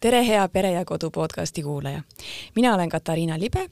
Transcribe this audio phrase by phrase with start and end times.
[0.00, 2.02] tere, hea Pere ja Kodu podcasti kuulaja.
[2.54, 3.70] mina olen Katariina Libe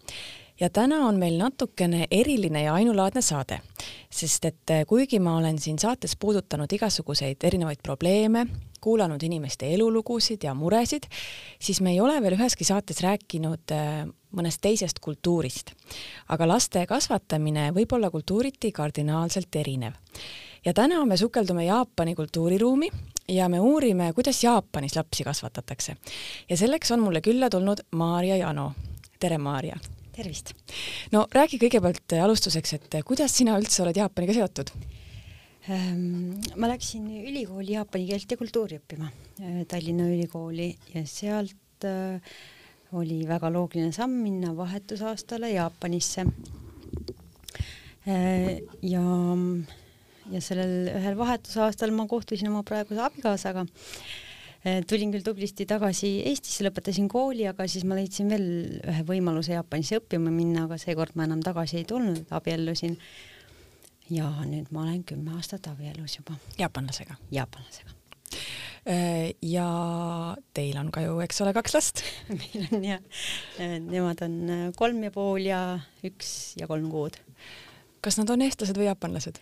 [0.60, 3.60] ja täna on meil natukene eriline ja ainulaadne saade,
[4.10, 8.46] sest et eh, kuigi ma olen siin saates puudutanud igasuguseid erinevaid probleeme,
[8.80, 11.08] kuulanud inimeste elulugusid ja muresid,
[11.60, 14.04] siis me ei ole veel üheski saates rääkinud eh,
[14.36, 15.72] mõnest teisest kultuurist.
[16.28, 19.92] aga laste kasvatamine võib olla kultuuriti kardinaalselt erinev.
[20.64, 22.90] ja täna me sukeldume Jaapani kultuuriruumi
[23.28, 25.96] ja me uurime, kuidas Jaapanis lapsi kasvatatakse.
[26.48, 28.72] ja selleks on mulle külla tulnud Maarja Jano.
[29.20, 29.76] tere, Maarja!
[30.12, 30.54] tervist!
[31.12, 34.72] no räägi kõigepealt alustuseks, et kuidas sina üldse oled Jaapaniga seotud?
[35.68, 39.10] Ehm, ma läksin ülikooli jaapani keelt ja kultuuri õppima,
[39.42, 42.22] äh, Tallinna Ülikooli ja sealt äh,
[42.96, 46.24] oli väga loogiline samm minna vahetusaastale Jaapanisse.
[48.08, 49.04] Äh, ja
[50.32, 53.64] ja sellel ühel vahetusaastal ma kohtusin oma praeguse abikaasaga.
[54.66, 58.48] Eh, tulin küll tublisti tagasi Eestisse, lõpetasin kooli, aga siis ma leidsin veel
[58.82, 62.98] ühe võimaluse Jaapanisse õppima minna, aga seekord ma enam tagasi ei tulnud, abiellusin.
[64.10, 66.34] ja nüüd ma olen kümme aastat abielus juba.
[66.58, 67.14] jaapanlasega?
[67.30, 67.94] jaapanlasega
[68.88, 69.68] eh, ja
[70.56, 72.02] teil on ka ju, eks ole, kaks last
[72.40, 73.22] meil on jah,
[73.60, 75.60] eh, nemad on kolm ja pool ja
[76.02, 77.20] üks ja kolm kuud.
[78.02, 79.38] kas nad on eestlased või jaapanlased?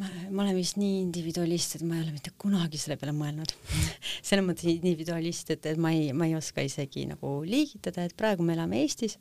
[0.00, 3.52] Ma, ma olen vist nii individualist, et ma ei ole mitte kunagi selle peale mõelnud
[4.28, 8.46] selles mõttes individualist, et, et ma ei, ma ei oska isegi nagu liigitada, et praegu
[8.46, 9.18] me elame Eestis.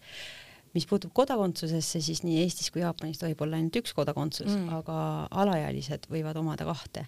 [0.71, 4.97] mis puutub kodakondsusesse, siis nii Eestis kui Jaapanis tohib olla ainult üks kodakondsus mm., aga
[5.43, 7.07] alaealised võivad omada kahte.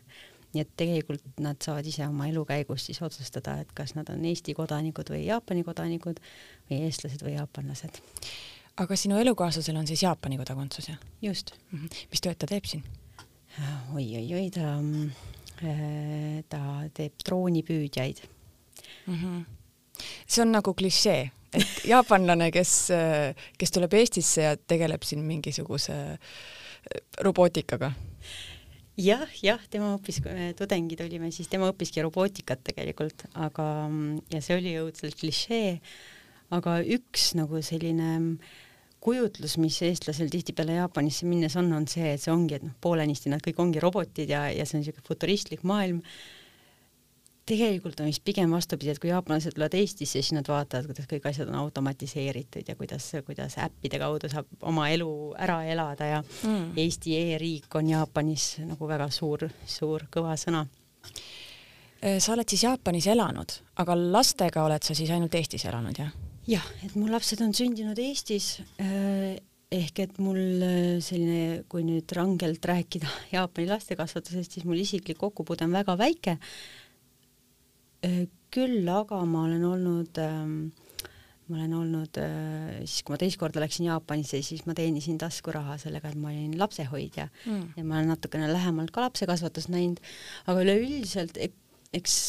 [0.53, 4.25] nii et tegelikult nad saavad ise oma elu käigus siis otsustada, et kas nad on
[4.25, 6.19] Eesti kodanikud või Jaapani kodanikud
[6.69, 8.01] või eestlased või jaapanlased.
[8.83, 10.99] aga sinu elukaaslasel on siis Jaapani kodakondsus, jah?
[11.21, 11.79] just mm.
[11.79, 12.03] -hmm.
[12.11, 12.83] mis tööd ta teeb siin?
[13.93, 14.77] Oi-oi-oi, ta,
[15.63, 16.61] äh, ta
[16.95, 18.23] teeb droonipüüdjaid
[19.05, 19.15] mm.
[19.15, 19.43] -hmm.
[20.27, 22.89] see on nagu klišee, et jaapanlane, kes,
[23.57, 26.17] kes tuleb Eestisse ja tegeleb siin mingisuguse äh,
[27.21, 27.93] robootikaga
[28.97, 30.21] jah, jah, tema õppis,
[30.57, 33.89] tudengid olime, siis tema õppiski robootikat tegelikult, aga
[34.33, 35.79] ja see oli õudselt klišee,
[36.53, 38.61] aga üks nagu selline äh,
[39.03, 43.31] kujutlus, mis eestlasel tihtipeale Jaapanisse minnes on, on see, et see ongi, et noh, poolenisti
[43.33, 45.99] nad kõik ongi robotid ja, ja see on niisugune futuristlik maailm.
[47.45, 51.27] tegelikult on vist pigem vastupidi, et kui jaapanlased tulevad Eestisse, siis nad vaatavad, kuidas kõik
[51.27, 56.71] asjad on automatiseeritud ja kuidas, kuidas äppide kaudu saab oma elu ära elada ja mm.
[56.79, 60.63] Eesti e-riik on Jaapanis nagu väga suur, suur kõva sõna
[62.19, 66.15] sa oled siis Jaapanis elanud, aga lastega oled sa siis ainult Eestis elanud, jah?
[66.49, 69.37] Jah, et mu lapsed on sündinud Eestis äh,
[69.73, 75.67] ehk et mul äh, selline, kui nüüd rangelt rääkida Jaapani lastekasvatusest, siis mul isiklik kokkupuude
[75.67, 76.37] on väga väike.
[78.03, 82.19] Äh, küll aga ma olen olnud, ma olen olnud,
[82.85, 86.53] siis kui ma teist korda läksin Jaapanisse, siis ma teenisin taskuraha sellega, et ma olin
[86.61, 87.63] lapsehoidja mm.
[87.79, 90.03] ja ma olen natukene lähemalt ka lapsekasvatust näinud,
[90.45, 92.19] aga üleüldiselt eks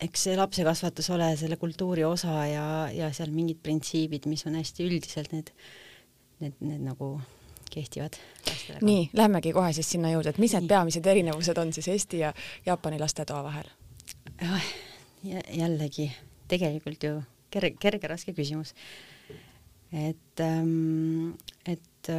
[0.00, 4.86] eks see lapsekasvatus ole selle kultuuri osa ja, ja seal mingid printsiibid, mis on hästi
[4.86, 5.52] üldiselt need,
[6.40, 7.12] need, need nagu
[7.70, 8.16] kehtivad
[8.46, 8.78] lastele.
[8.82, 10.72] nii, lähmegi kohe siis sinna juurde, et mis need nii.
[10.72, 12.32] peamised erinevused on siis Eesti ja
[12.66, 13.68] Jaapani lastetoa vahel?
[15.52, 16.08] jällegi,
[16.48, 17.20] tegelikult ju
[17.52, 18.74] kerge, kerge, raske küsimus.
[19.92, 21.34] et ähm,,
[21.66, 22.12] et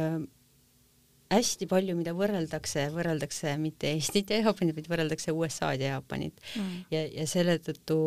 [1.32, 6.84] hästi palju, mida võrreldakse, võrreldakse mitte Eestit ja Jaapanit, vaid võrreldakse USA-d ja Jaapanit mm.
[6.92, 7.98] ja, ja selle tõttu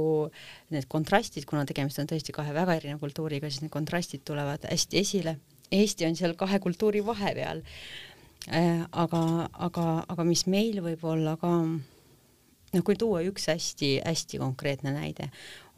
[0.74, 5.02] need kontrastid, kuna tegemist on tõesti kahe väga erineva kultuuriga, siis need kontrastid tulevad hästi
[5.02, 5.38] esile.
[5.74, 8.86] Eesti on seal kahe kultuuri vahepeal äh,.
[8.92, 9.22] aga,
[9.68, 15.32] aga, aga mis meil võib olla ka noh, kui tuua üks hästi-hästi konkreetne näide,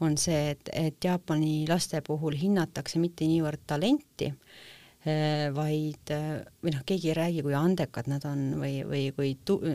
[0.04, 4.67] on see, et, et Jaapani laste puhul hinnatakse mitte niivõrd talenti, Äh,
[5.54, 9.34] vaid äh, või noh, keegi ei räägi, kui andekad nad on või, või kui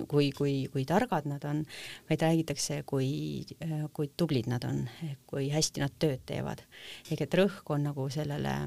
[0.09, 1.63] kui, kui, kui targad nad on,
[2.09, 3.09] vaid räägitakse, kui,
[3.63, 4.83] äh, kui tublid nad on,
[5.29, 6.65] kui hästi nad tööd teevad.
[7.11, 8.57] ehk et rõhk on nagu sellele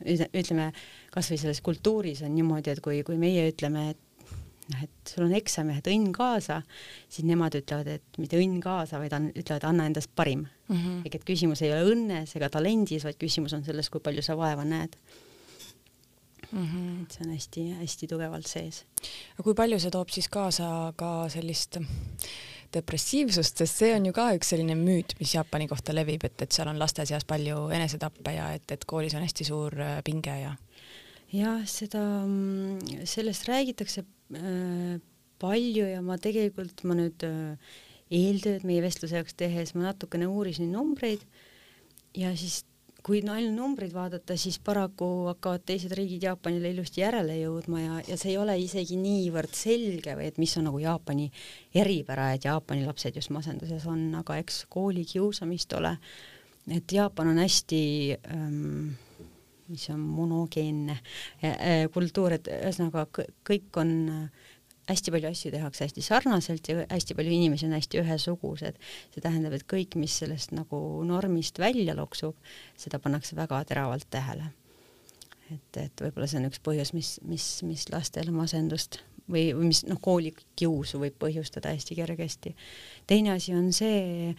[0.00, 0.70] ütleme,
[1.12, 4.04] kasvõi selles kultuuris on niimoodi, et kui, kui meie ütleme, et
[4.72, 6.60] noh, et sul on eksam ja et õnn kaasa,
[7.08, 10.76] siis nemad ütlevad, et mitte õnn kaasa, vaid an, ütlevad, anna endast parim mm.
[10.76, 11.00] -hmm.
[11.06, 14.36] ehk et küsimus ei ole õnnes ega talendis, vaid küsimus on selles, kui palju sa
[14.38, 14.96] vaeva näed
[16.52, 16.66] mm.
[16.66, 17.02] -hmm.
[17.02, 18.84] et see on hästi-hästi tugevalt sees.
[19.34, 21.78] aga kui palju see toob siis kaasa ka sellist
[22.72, 26.52] depressiivsust, sest see on ju ka üks selline müüt, mis Jaapani kohta levib, et, et
[26.52, 29.74] seal on laste seas palju enesetappe ja et, et koolis on hästi suur
[30.06, 30.54] pinge ja
[31.32, 34.04] jah, seda, mm, sellest räägitakse
[35.40, 37.76] palju ja ma tegelikult, ma nüüd äh,
[38.10, 41.22] eeltööd meie vestluse jaoks tehes ma natukene uurisin numbreid
[42.16, 42.64] ja siis
[43.00, 48.18] kui ainult numbreid vaadata, siis paraku hakkavad teised riigid Jaapanile ilusti järele jõudma ja, ja
[48.20, 51.30] see ei ole isegi niivõrd selge või et mis on nagu Jaapani
[51.80, 55.94] eripära, et Jaapani lapsed just masenduses on, aga eks koolikiusamist ole.
[56.68, 57.82] et Jaapan on hästi
[58.34, 58.90] ähm,
[59.70, 60.98] mis on monogeenne
[61.46, 63.06] äh, kultuur, et ühesõnaga
[63.46, 64.48] kõik on äh,
[64.90, 68.78] hästi palju asju tehakse hästi sarnaselt ja hästi palju inimesi on hästi ühesugused.
[69.14, 72.36] see tähendab, et kõik, mis sellest nagu normist välja loksub,
[72.76, 74.50] seda pannakse väga teravalt tähele.
[75.50, 79.00] et, et võib-olla see on üks põhjus, mis, mis, mis lastele masendust
[79.30, 82.54] või, või mis noh, koolikiusu võib põhjustada hästi kergesti.
[83.06, 84.34] teine asi on see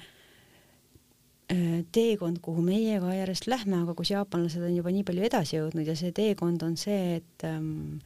[1.92, 5.88] teekond, kuhu meie ka järjest lähme, aga kus jaapanlased on juba nii palju edasi jõudnud
[5.88, 8.00] ja see teekond on see, et ähm,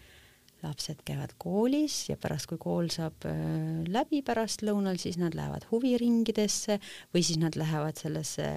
[0.65, 6.80] lapsed käivad koolis ja pärast, kui kool saab äh, läbi pärastlõunal, siis nad lähevad huviringidesse
[7.13, 8.47] või siis nad lähevad sellesse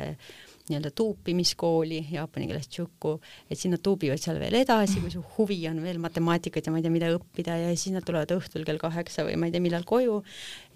[0.70, 3.14] nii-öelda tuupimiskooli, jaapani keeles tšuku,
[3.48, 6.80] et siis nad tuubivad seal veel edasi, kui su huvi on veel matemaatikat ja ma
[6.80, 9.64] ei tea, mida õppida ja siis nad tulevad õhtul kell kaheksa või ma ei tea,
[9.64, 10.20] millal koju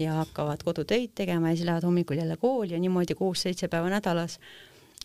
[0.03, 4.39] ja hakkavad kodutöid tegema ja siis lähevad hommikul jälle kooli ja niimoodi kuus-seitse päeva nädalas.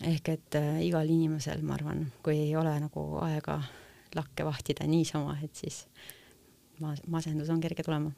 [0.06, 3.62] ehk et äh, igal inimesel, ma arvan, kui ei ole nagu aega
[4.16, 5.86] lakke vahtida niisama, et siis
[6.81, 8.12] ma-, masendus on kerge tulema.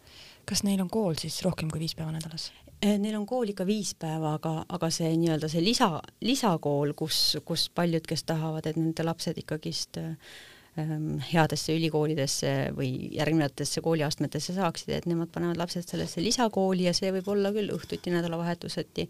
[0.46, 2.52] kas neil on kool siis rohkem kui viis päeva nädalas?
[2.80, 5.90] Eh, neil on kool ikka viis päeva, aga, aga see nii-öelda see lisa,
[6.24, 13.84] lisakool, kus, kus paljud, kes tahavad, et nende lapsed ikkagist ähm, headesse ülikoolidesse või järgnevatesse
[13.84, 19.10] kooliastmetesse saaksid, et nemad panevad lapsed sellesse lisakooli ja see võib olla küll õhtuti, nädalavahetuseti.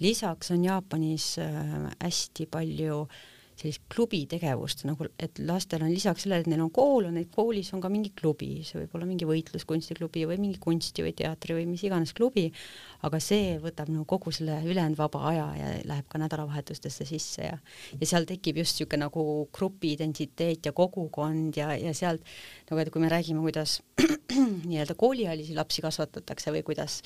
[0.00, 3.28] lisaks on Jaapanis äh, hästi palju äh,
[3.62, 7.70] sellist klubitegevust nagu, et lastel on lisaks sellele, et neil on kool, on neid koolis
[7.76, 11.68] on ka mingi klubi, see võib olla mingi võitluskunstiklubi või mingi kunsti või teatri või
[11.70, 12.48] mis iganes klubi,
[13.06, 17.58] aga see võtab nagu kogu selle ülejäänud vaba aja ja läheb ka nädalavahetustesse sisse ja
[18.00, 19.22] ja seal tekib just niisugune nagu
[19.54, 22.24] grupi identiteet ja kogukond ja, ja sealt
[22.70, 23.80] nagu, et kui me räägime, kuidas
[24.68, 27.00] nii-öelda kooliealisi lapsi kasvatatakse või kuidas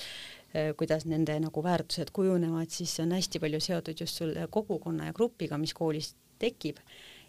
[0.77, 5.17] kuidas nende nagu väärtused kujunevad, siis see on hästi palju seotud just selle kogukonna ja
[5.17, 6.81] grupiga, mis koolis tekib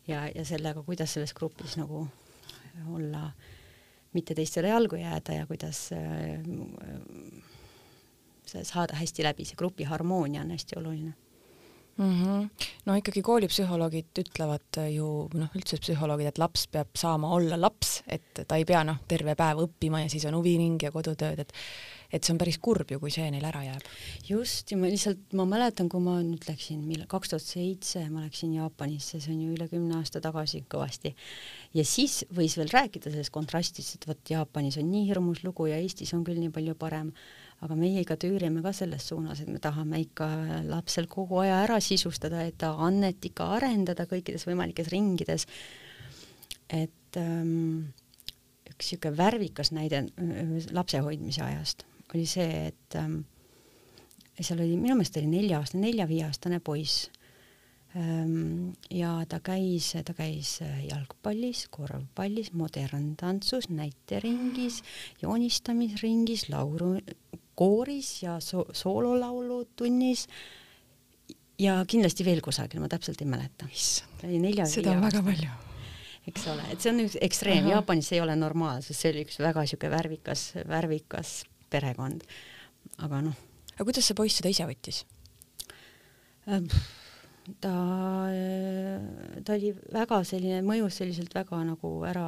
[0.07, 2.07] ja, ja sellega, kuidas selles grupis nagu
[2.93, 3.31] olla,
[4.13, 6.41] mitte teistele jalgu jääda ja kuidas äh,
[8.63, 11.13] saada hästi läbi, see grupi harmoonia on hästi oluline
[11.97, 12.13] mm.
[12.23, 12.67] -hmm.
[12.85, 18.45] no ikkagi koolipsühholoogid ütlevad ju noh, üldse psühholoogid, et laps peab saama olla laps, et
[18.47, 21.53] ta ei pea noh, terve päev õppima ja siis on huviring ja kodutööd, et
[22.07, 23.87] et see on päris kurb ju, kui see neil ära jääb.
[24.29, 28.23] just, ja ma lihtsalt, ma mäletan, kui ma nüüd läksin, millal, kaks tuhat seitse ma
[28.23, 31.13] läksin Jaapanisse, see on ju üle kümne aasta tagasi kõvasti.
[31.73, 35.81] ja siis võis veel rääkida sellest kontrastist, et vot Jaapanis on nii hirmus lugu ja
[35.81, 37.11] Eestis on küll nii palju parem,
[37.61, 40.27] aga meie ikka tüürime ka selles suunas, et me tahame ikka
[40.69, 45.47] lapsel kogu aja ära sisustada, et ta annet ikka arendada kõikides võimalikes ringides.
[46.69, 47.93] et ähm,
[48.67, 53.21] üks niisugune värvikas näide äh, lapse hoidmise ajast oli see, et ähm,
[54.39, 57.07] seal oli, minu meelest oli nelja-aastane, nelja-viieaastane poiss
[57.97, 58.75] ähm,.
[58.93, 64.83] ja ta käis, ta käis jalgpallis, korvpallis, moderntantsus, näiteringis,
[65.21, 66.95] joonistamisringis, laulu,
[67.57, 70.27] kooris ja so soololaulutunnis
[71.59, 73.69] ja kindlasti veel kusagil, ma täpselt ei mäleta.
[73.73, 75.55] seda on väga palju
[76.27, 79.63] eks ole, et see on üks ekstreem, Jaapanis ei ole normaalsus, see oli üks väga
[79.63, 81.33] niisugune värvikas, värvikas
[81.71, 82.25] perekond.
[83.03, 83.37] aga noh.
[83.75, 85.03] aga kuidas see poiss seda ise võttis?
[86.47, 86.67] Ähm,
[87.63, 87.73] ta,
[89.43, 92.27] ta oli väga selline, mõjus selliselt väga nagu ära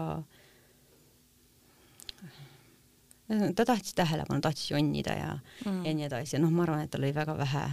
[3.56, 7.04] ta tahtis tähelepanu, tahtis jonnida ja mm., ja nii edasi, noh, ma arvan, et tal
[7.04, 7.64] oli väga vähe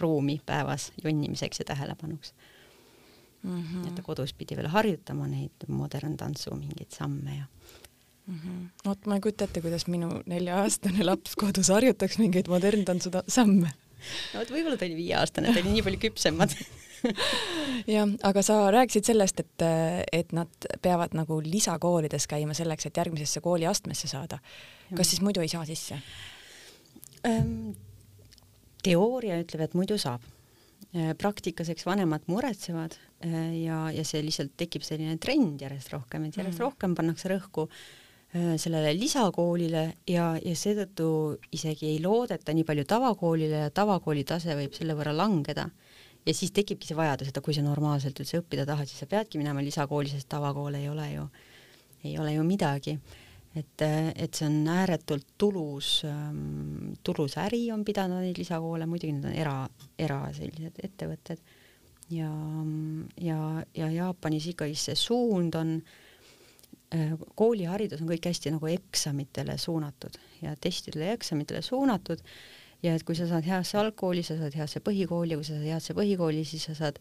[0.00, 2.34] ruumi päevas jonnimiseks ja tähelepanuks
[3.42, 3.62] mm.
[3.62, 3.88] -hmm.
[3.88, 7.44] et ta kodus pidi veel harjutama neid moderntantsu mingeid samme ja
[8.26, 8.38] mm.
[8.38, 8.68] -hmm.
[8.88, 13.72] vot ma ei kujuta ette, kuidas minu nelja-aastane laps kodus harjutaks mingeid moderntantsu samme.
[14.34, 16.56] no vot, võib-olla ta oli viieaastane, ta oli nii palju küpsemad
[17.96, 19.64] jah, aga sa rääkisid sellest, et,
[20.12, 24.38] et nad peavad nagu lisakoolides käima selleks, et järgmisesse kooliastmesse saada.
[24.96, 25.98] Kas siis muidu ei saa sisse
[27.28, 27.72] ähm,?
[28.82, 30.22] teooria ütleb, et muidu saab
[30.94, 36.26] äh, praktikas, eks vanemad muretsevad äh, ja, ja see lihtsalt tekib selline trend järjest rohkem,
[36.26, 36.66] et järjest mm.
[36.66, 37.68] rohkem pannakse rõhku
[38.34, 41.06] Äh, sellele lisakoolile ja, ja seetõttu
[41.52, 45.66] isegi ei loodeta nii palju tavakoolile ja tavakooli tase võib selle võrra langeda.
[46.24, 49.36] ja siis tekibki see vajadus, et kui sa normaalselt üldse õppida tahad, siis sa peadki
[49.36, 51.26] minema lisakooli, sest tavakool ei ole ju,
[52.04, 52.96] ei ole ju midagi.
[53.56, 53.84] Et,
[54.16, 56.02] et see on ääretult tulus,
[57.04, 59.56] tulus äri on pidada neid lisakoole, muidugi need on era,
[59.98, 61.42] era sellised ettevõtted.
[62.12, 62.30] Ja,
[63.24, 63.38] ja,
[63.76, 65.76] ja Jaapanis ikkagi see suund on,
[67.38, 72.20] kooliharidus on kõik hästi nagu eksamitele suunatud ja testidele ja eksamitele suunatud
[72.82, 75.68] ja et kui sa saad heasse algkooli, sa saad heasse põhikooli ja kui sa saad
[75.70, 76.98] heasse põhikooli, siis sa saad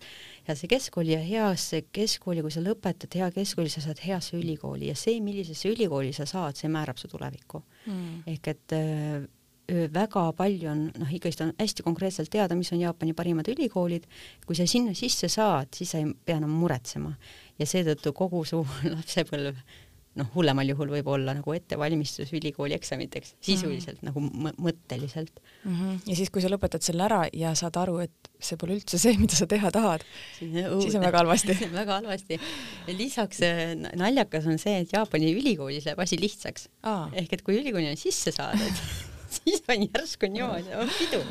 [0.47, 4.91] heasse keskkooli ja heasse keskkooli, kui sa lõpetad hea keskkooli, sa saad heasse ülikooli.
[4.91, 7.63] Ja see, millisesse ülikooli sa saad, see määrab su tulevikku.
[7.89, 8.23] Mm..
[8.29, 13.15] ehk et öö, väga palju on, noh, ikkagist on hästi konkreetselt teada, mis on Jaapani
[13.17, 14.05] parimad ülikoolid,
[14.45, 17.13] kui sa sinna sisse saad, siis sa ei pea enam muretsema.
[17.59, 18.61] Ja seetõttu kogu su
[18.95, 19.57] lapsepõlv
[20.19, 24.47] noh, hullemal juhul võib olla nagu ettevalmistus ülikooli eksamiteks sisuliselt mm -hmm.
[24.49, 25.75] nagu mõtteliselt mm.
[25.75, 26.01] -hmm.
[26.09, 29.15] ja siis, kui sa lõpetad selle ära ja saad aru, et see pole üldse see,
[29.17, 30.03] mida sa teha tahad,
[30.39, 32.39] siis on väga halvasti väga halvasti.
[32.97, 36.67] lisaks äh, naljakas on see, et Jaapani ülikoolis läheb asi lihtsaks.
[37.13, 38.83] ehk et kui ülikooli on sisse saadud
[39.37, 41.23] siis on järsku niimoodi, on pidu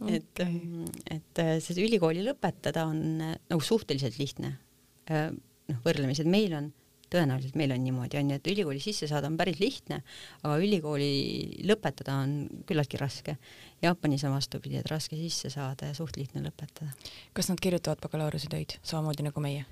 [0.00, 0.16] okay..
[0.16, 4.58] et, ähm, et äh, see ülikooli lõpetada on äh, nagu suhteliselt lihtne.
[5.06, 6.72] noh, võrdlemisi, et meil on
[7.12, 10.02] tõenäoliselt meil on niimoodi, on ju, et ülikooli sisse saada on päris lihtne,
[10.42, 11.10] aga ülikooli
[11.68, 12.36] lõpetada on
[12.68, 13.36] küllaltki raske.
[13.82, 16.92] Jaapanis on vastupidi, et raske sisse saada ja suht lihtne lõpetada.
[17.36, 19.66] kas nad kirjutavad bakalaureusetöid samamoodi nagu meie?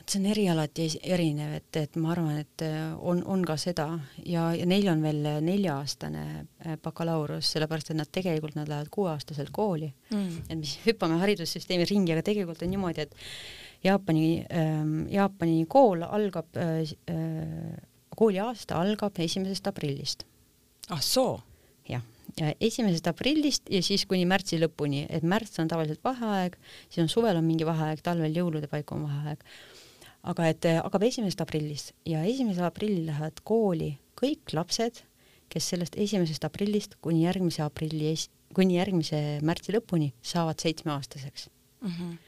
[0.00, 3.86] vot see on erialati erinev, et, et ma arvan, et äh, on, on ka seda
[4.24, 9.52] ja, ja neil on veel nelja-aastane äh, bakalaureus, sellepärast et nad tegelikult, nad lähevad kuueaastaselt
[9.52, 10.46] kooli mm..
[10.48, 13.14] et mis hüppame haridussüsteemi ringi, aga tegelikult on niimoodi, et
[13.84, 17.76] Jaapani ähm,, Jaapani kool algab äh,, äh,
[18.16, 20.26] kooliaasta algab esimesest aprillist.
[20.90, 21.40] ah soo?
[21.88, 22.02] jah,
[22.36, 26.56] ja esimesest aprillist ja siis kuni märtsi lõpuni, et märts on tavaliselt vaheaeg,
[26.88, 29.44] siis on suvel on mingi vaheaeg, talvel jõulude paiku on vaheaeg.
[30.22, 35.00] aga et äh, hakkab esimesest aprillist ja esimesel aprillil lähevad kooli kõik lapsed,
[35.48, 38.12] kes sellest esimesest aprillist kuni järgmise aprilli,
[38.54, 41.48] kuni järgmise märtsi lõpuni saavad seitsmeaastaseks
[41.80, 41.88] mm.
[41.88, 42.18] -hmm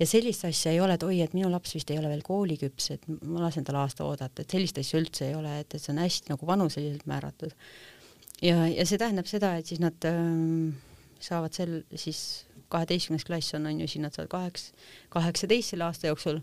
[0.00, 2.90] ja sellist asja ei ole, et oi, et minu laps vist ei ole veel kooliküps,
[2.96, 5.92] et ma lasen tal aasta oodata, et sellist asja üldse ei ole, et, et see
[5.92, 7.52] on hästi nagu vanuseliselt määratud.
[8.42, 10.72] ja, ja see tähendab seda, et siis nad ähm,
[11.20, 14.70] saavad sel siis kaheteistkümnes klass on, on ju, siis nad saavad kaheks,
[15.12, 16.40] kaheksateist selle aasta jooksul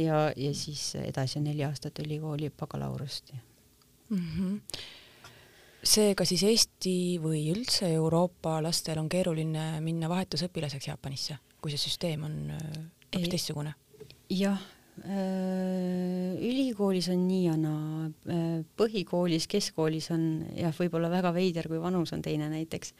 [0.00, 3.34] ja, ja siis edasi on neli aastat ülikooli bakalaureust
[4.10, 4.30] mm.
[4.36, 4.60] -hmm
[5.86, 12.24] seega siis Eesti või üldse Euroopa lastel on keeruline minna vahetusõpilaseks Jaapanisse, kui see süsteem
[12.26, 12.80] on äh,
[13.16, 13.74] hoopis teistsugune?
[14.32, 14.60] jah
[15.04, 21.80] äh,, ülikoolis on nii ja naa äh,, põhikoolis, keskkoolis on jah, võib-olla väga veider, kui
[21.82, 22.94] vanus on teine näiteks,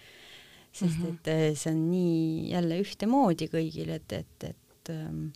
[0.73, 1.15] sest mm -hmm.
[1.15, 5.29] et äh, see on nii jälle ühtemoodi kõigil, et, et, et ähm,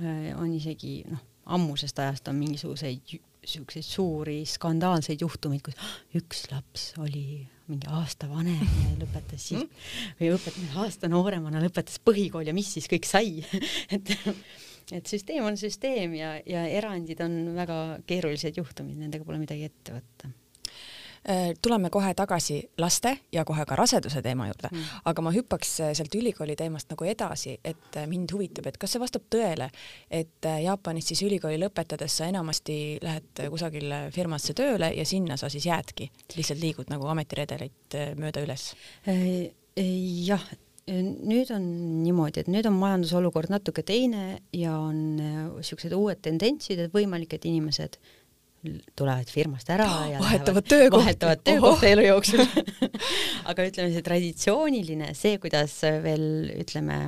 [0.00, 5.74] äh, on isegi noh, ammusest ajast on mingisuguseid siukseid suuri skandaalseid juhtumeid, kus
[6.20, 9.90] üks laps oli mingi aasta vanem ja lõpetas siis
[10.20, 13.40] või õpetas aasta nooremana, lõpetas põhikooli ja mis siis kõik sai?
[13.94, 14.16] Et,
[14.92, 19.94] et süsteem on süsteem ja, ja erandid on väga keerulised juhtumid, nendega pole midagi ette
[19.96, 20.28] võtta
[21.62, 25.92] tuleme kohe tagasi laste ja kohe ka raseduse teema juurde mm., aga ma hüppaks äh,
[25.96, 29.70] sealt ülikooli teemast nagu edasi, et äh, mind huvitab, et kas see vastab tõele,
[30.10, 35.64] et Jaapanis siis ülikooli lõpetades sa enamasti lähed kusagile firmasse tööle ja sinna sa siis
[35.70, 38.72] jäädki, lihtsalt liigud nagu ametiredeleid mööda üles?
[39.04, 40.44] jah,
[40.86, 41.64] nüüd on
[42.02, 47.48] niimoodi, et nüüd on majandusolukord natuke teine ja on niisugused uued tendentsid, et võimalik, et
[47.48, 47.96] inimesed
[48.96, 52.42] tulevad firmast ära oh, ja vahetavad töökohta, vahetavad töökohta elu jooksul.
[53.50, 56.98] Aga ütleme, see traditsiooniline, see, kuidas veel ütleme,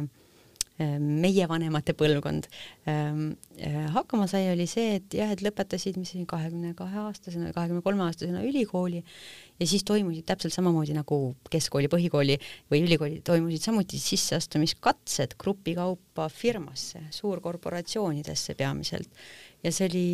[0.76, 2.48] meie vanemate põlvkond
[2.90, 7.52] ähm, äh, hakkama sai, oli see, et jah, et lõpetasid, mis see kahekümne kahe aastasena
[7.56, 9.00] kahekümne kolme aastasena ülikooli.
[9.56, 12.36] Ja siis toimusid täpselt samamoodi nagu keskkooli, põhikooli
[12.72, 19.08] või ülikooli toimusid samuti sisseastumiskatsed grupi kaupa firmasse, suurkorporatsioonidesse peamiselt
[19.64, 20.08] ja see oli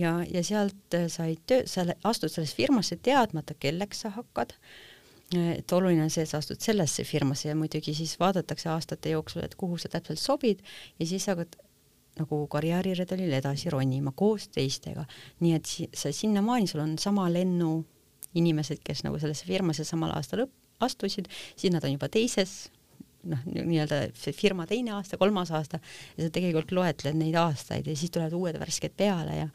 [0.00, 4.56] ja, ja sealt said töö, sa astud sellesse firmasse teadmata, kelleks sa hakkad.
[5.34, 9.42] et oluline on see, et sa astud sellesse firmasse ja muidugi siis vaadatakse aastate jooksul,
[9.44, 10.60] et kuhu sa täpselt sobid
[11.00, 11.56] ja siis hakkad
[12.20, 15.04] nagu karjääriredelil edasi ronima koos teistega,
[15.40, 17.80] nii et si sa sinnamaani, sul on sama lennu
[18.38, 20.46] inimesed, kes nagu sellesse firmasse samal aastal
[20.84, 21.26] astusid,
[21.56, 22.68] siis nad on juba teises
[23.28, 25.80] noh, nii-öelda see firma teine aasta, kolmas aasta
[26.16, 29.48] ja sa tegelikult loetled neid aastaid ja siis tulevad uued värsked peale ja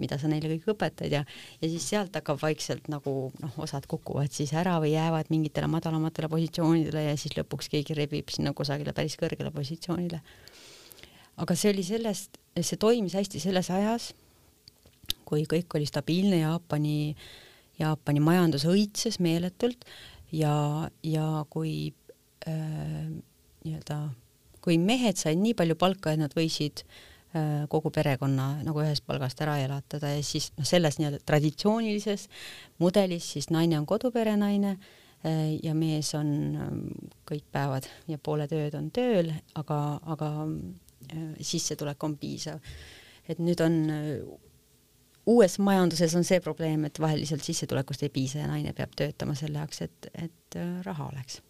[0.00, 1.22] mida sa neile kõik õpetad ja,
[1.60, 6.30] ja siis sealt hakkab vaikselt nagu noh, osad kukuvad siis ära või jäävad mingitele madalamatele
[6.32, 10.20] positsioonidele ja siis lõpuks keegi rebib sinna kusagile päris kõrgele positsioonile.
[11.36, 14.12] aga see oli sellest, see toimis hästi selles ajas,
[15.24, 17.14] kui kõik oli stabiilne, Jaapani,
[17.78, 19.86] Jaapani majandus õitses meeletult
[20.34, 21.94] ja, ja kui
[22.44, 23.98] nii-öelda,
[24.64, 27.04] kui mehed said nii palju palka, et nad võisid äh,
[27.70, 32.28] kogu perekonna nagu ühest palgast ära elatada ja siis noh, selles nii-öelda traditsioonilises
[32.82, 36.72] mudelis siis naine on koduperenaine äh, ja mees on äh,
[37.30, 39.80] kõik päevad ja poole tööd on tööl, aga,
[40.14, 42.60] aga äh, sissetulek on piisav.
[43.28, 43.78] et nüüd on
[45.32, 49.34] uues majanduses on see probleem, et vahel lihtsalt sissetulekust ei piisa ja naine peab töötama
[49.34, 51.40] selle jaoks, et, et raha oleks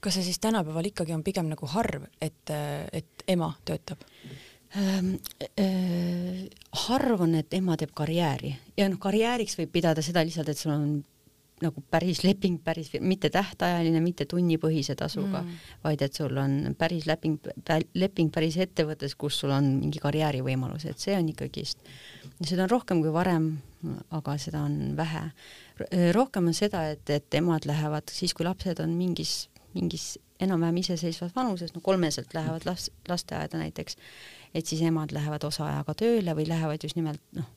[0.00, 2.54] kas see siis tänapäeval ikkagi on pigem nagu harv, et,
[2.92, 4.02] et ema töötab
[4.76, 5.14] ähm,?
[5.60, 6.48] Äh,
[6.86, 10.74] harv on, et ema teeb karjääri ja noh, karjääriks võib pidada seda lihtsalt, et sul
[10.74, 11.00] on
[11.60, 17.06] nagu päris leping, päris mitte tähtajaline, mitte tunnipõhise tasuga mm., vaid et sul on päris
[17.08, 17.36] leping,
[17.94, 21.84] leping päris ettevõttes, kus sul on mingi karjäärivõimalus, et see on ikkagist,
[22.40, 23.52] seda on rohkem kui varem,
[24.16, 25.26] aga seda on vähe.
[26.16, 31.34] rohkem on seda, et, et emad lähevad siis, kui lapsed on mingis mingis enam-vähem iseseisvas
[31.36, 33.96] vanuses, no kolmeselt lähevad las-, lasteaeda näiteks,
[34.54, 37.48] et siis emad lähevad osaajaga tööle või lähevad just nimelt noh,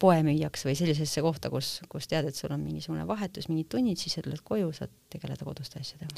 [0.00, 4.16] poemüüjaks või sellisesse kohta, kus, kus tead, et sul on mingisugune vahetus, mingid tunnid, siis
[4.16, 6.16] sa tuled koju, saad tegeleda koduste asjadega.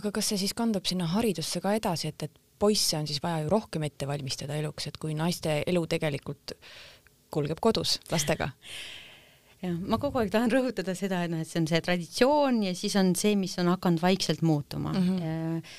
[0.00, 3.44] aga kas see siis kandub sinna haridusse ka edasi, et, et poisse on siis vaja
[3.44, 6.56] ju rohkem ette valmistada eluks, et kui naiste elu tegelikult
[7.32, 8.50] kulgeb kodus lastega
[9.64, 12.74] jah, ma kogu aeg tahan rõhutada seda, et noh, et see on see traditsioon ja
[12.78, 15.08] siis on see, mis on hakanud vaikselt muutuma mm.
[15.08, 15.74] -hmm.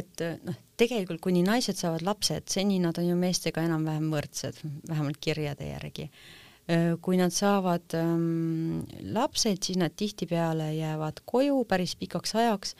[0.00, 5.20] et noh, tegelikult kuni naised saavad lapsed, seni nad on ju meestega enam-vähem võrdsed, vähemalt
[5.20, 6.10] kirjade järgi.
[7.02, 12.76] kui nad saavad ähm, lapsed, siis nad tihtipeale jäävad koju päris pikaks ajaks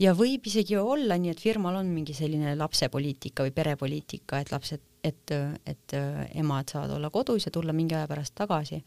[0.00, 4.80] ja võib isegi olla nii, et firmal on mingi selline lapsepoliitika või perepoliitika, et lapsed,
[5.04, 5.34] et,
[5.66, 5.96] et
[6.34, 8.80] emad saavad olla kodus ja tulla mingi aja pärast tagasi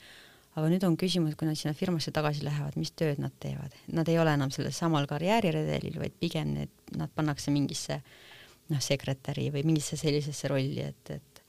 [0.54, 4.10] aga nüüd on küsimus, kui nad sinna firmasse tagasi lähevad, mis tööd nad teevad, nad
[4.12, 8.00] ei ole enam sellel samal karjääriredelil, vaid pigem need, nad pannakse mingisse
[8.70, 11.44] noh, sekretäri või mingisse sellisesse rolli, et, et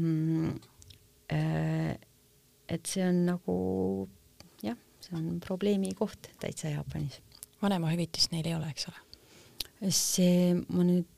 [0.00, 0.54] mm,
[1.36, 1.92] äh,
[2.68, 3.56] et see on nagu
[4.64, 7.20] jah, see on probleemi koht täitsa Jaapanis.
[7.62, 9.92] vanemahüvitist neil ei ole, eks ole?
[9.92, 11.08] see, ma nüüd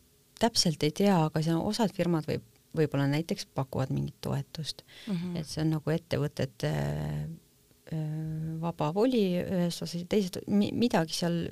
[0.41, 2.45] täpselt ei tea, aga see osad firmad võib
[2.79, 5.37] võib-olla näiteks pakuvad mingit toetust mm, -hmm.
[5.41, 7.27] et see on nagu ettevõtete äh,
[8.61, 11.47] vaba voli ühes osas ja teises, midagi seal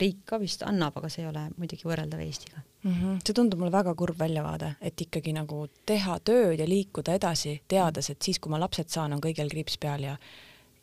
[0.00, 2.94] riik ka vist annab, aga see ei ole muidugi võrreldav Eestiga mm.
[2.94, 3.20] -hmm.
[3.26, 8.10] see tundub mulle väga kurb väljavaade, et ikkagi nagu teha tööd ja liikuda edasi, teades,
[8.10, 10.16] et siis, kui ma lapsed saan, on kõigil kriips peal ja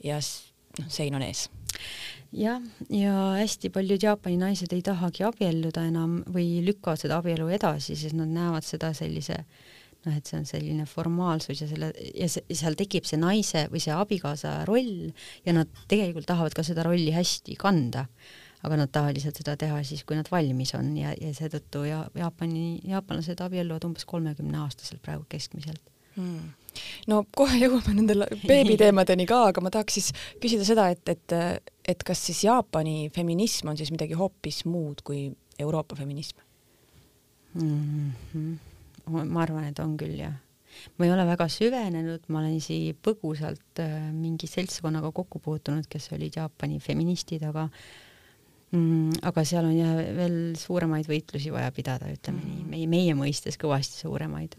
[0.04, 0.20] ja
[0.80, 1.50] noh, sein on ees
[2.32, 7.96] jah, ja hästi paljud Jaapani naised ei tahagi abielluda enam või lükkavad seda abielu edasi,
[7.96, 9.46] sest nad näevad seda sellise äh,
[10.06, 13.82] noh, et see on selline formaalsus ja selle ja see, seal tekib see naise või
[13.84, 15.12] see abikaasa roll
[15.46, 18.08] ja nad tegelikult tahavad ka seda rolli hästi kanda.
[18.62, 22.04] aga nad tahavad lihtsalt seda teha siis, kui nad valmis on ja, ja seetõttu ja
[22.14, 25.82] Jaapani, jaapanlased abielluvad umbes kolmekümne aastaselt praegu keskmiselt
[26.16, 26.52] hmm
[27.12, 31.36] no kohe jõuame nende beebiteemadeni ka, aga ma tahaks siis küsida seda, et, et,
[31.94, 35.26] et kas siis Jaapani feminism on siis midagi hoopis muud kui
[35.60, 36.40] Euroopa feminism
[37.60, 38.12] mm?
[38.34, 38.71] -hmm
[39.12, 40.38] ma arvan, et on küll jah.
[40.98, 46.12] ma ei ole väga süvenenud, ma olen isegi põgusalt äh, mingi seltskonnaga kokku puutunud, kes
[46.16, 47.68] olid Jaapani feministid, aga
[48.72, 53.60] mm, aga seal on jah veel suuremaid võitlusi vaja pidada, ütleme nii, meie, meie mõistes
[53.62, 54.56] kõvasti suuremaid.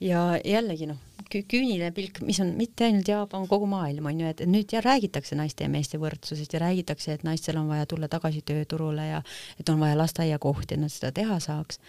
[0.00, 1.00] ja jällegi noh,
[1.30, 5.36] küüniline pilk, mis on mitte ainult Jaapan, kogu maailm on ju, et nüüd ja räägitakse
[5.38, 9.20] naiste ja meeste võrdsusest ja räägitakse, et naistel on vaja tulla tagasi tööturule ja
[9.58, 11.82] et on vaja lasteaiakohti, et nad seda teha saaks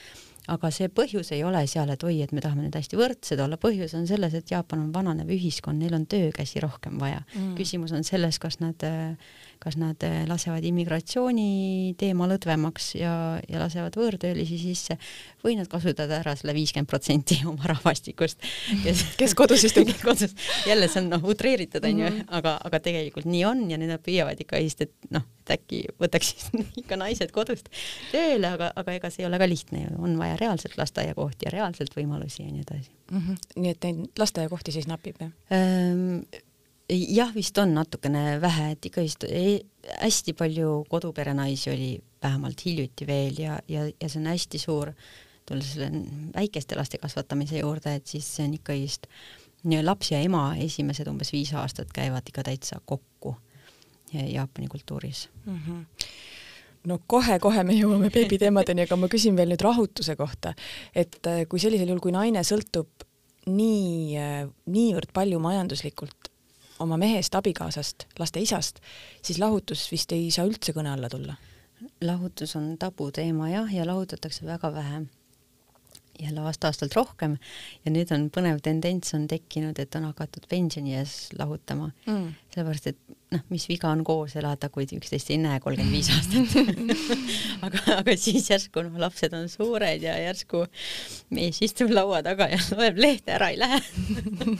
[0.50, 3.60] aga see põhjus ei ole seal, et oi, et me tahame nüüd hästi võrdsed olla,
[3.62, 7.22] põhjus on selles, et Jaapan on vananev ühiskond, neil on töökäsi rohkem vaja.
[7.36, 7.54] Mm..
[7.60, 9.14] küsimus on selles, kas nad äh,
[9.62, 13.14] kas nad eh, lasevad immigratsiooni teema lõdvemaks ja,
[13.46, 14.98] ja lasevad võõrtöölisi sisse
[15.44, 18.42] või nad kasutavad ära selle viiskümmend protsenti oma rahvastikust,
[18.84, 20.34] kes, kes kodus istub kodus.
[20.68, 22.34] jälle see on noh, utreeritud onju mm, -hmm.
[22.42, 26.50] aga, aga tegelikult nii on ja need püüavad ikka vist, et noh, et äkki võtaks
[26.82, 27.70] ikka naised kodust
[28.12, 31.58] tööle, aga, aga ega see ei ole ka lihtne ju, on vaja reaalselt lasteaiakohti ja
[31.58, 33.20] reaalselt võimalusi ja nii edasi mm.
[33.20, 33.42] -hmm.
[33.62, 36.24] nii et neid lasteaiakohti siis napib jah ähm,?
[36.90, 39.26] Jah, vist on natukene vähe, et ikkagist
[40.02, 41.92] hästi palju koduperenaisi oli
[42.24, 44.92] vähemalt hiljuti veel ja, ja, ja see on hästi suur,
[45.48, 46.04] tulles selle
[46.36, 49.08] väikeste laste kasvatamise juurde, et siis see on ikkagist
[49.86, 53.36] laps ja ema esimesed umbes viis aastat käivad ikka täitsa kokku
[54.12, 55.60] Jaapani kultuuris mm.
[55.68, 55.86] -hmm
[56.88, 60.56] no kohe-kohe me jõuame beebiteemadeni, aga ma küsin veel nüüd rahutuse kohta,
[60.96, 63.06] et äh, kui sellisel juhul, kui naine sõltub
[63.46, 64.18] nii,
[64.66, 66.31] niivõrd palju majanduslikult
[66.82, 68.82] oma mehest, abikaasast, laste isast,
[69.22, 71.38] siis lahutus vist ei saa üldse kõne alla tulla.
[72.02, 75.02] lahutus on tabuteema jah, ja lahutatakse väga vähe.
[76.22, 77.38] Jälle aasta-aastalt rohkem.
[77.86, 81.90] Ja nüüd on põnev tendents on tekkinud, et on hakatud pensionieas lahutama.
[82.06, 82.36] Mm..
[82.54, 86.54] sellepärast, et noh, mis viga on koos elada, kui üksteist ei näe kolmkümmend viis aastat.
[87.66, 90.64] Aga, aga siis järsku noh, lapsed on suured ja järsku
[91.34, 93.82] mees istub laua taga ja loeb lehte, ära ei lähe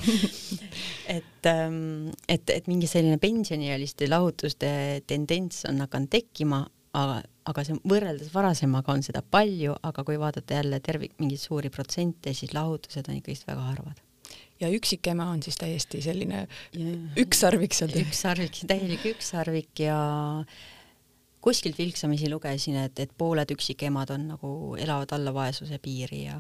[1.12, 4.72] et, ähm, et, et mingi selline pensioniealiste lahutuste
[5.10, 6.64] tendents on hakanud tekkima,
[6.98, 11.72] aga aga see võrreldes varasemaga on seda palju, aga kui vaadata jälle tervik, mingeid suuri
[11.74, 14.02] protsente, siis lahutused on ikkagist väga harvad.
[14.62, 16.44] ja üksikema on siis täiesti selline
[17.18, 17.96] ükssarvik seal?
[18.04, 19.98] ükssarvik, täielik ükssarvik ja
[21.42, 26.38] kuskilt vilksamisi lugesin, et, et pooled üksikemad on nagu, elavad alla vaesuse piiri ja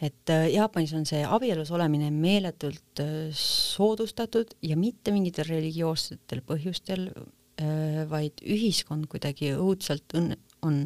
[0.00, 7.10] et äh, Jaapanis on see abielus olemine meeletult äh, soodustatud ja mitte mingitel religioossetel põhjustel
[7.60, 10.78] Äh, vaid ühiskond kuidagi õudselt õnn-, on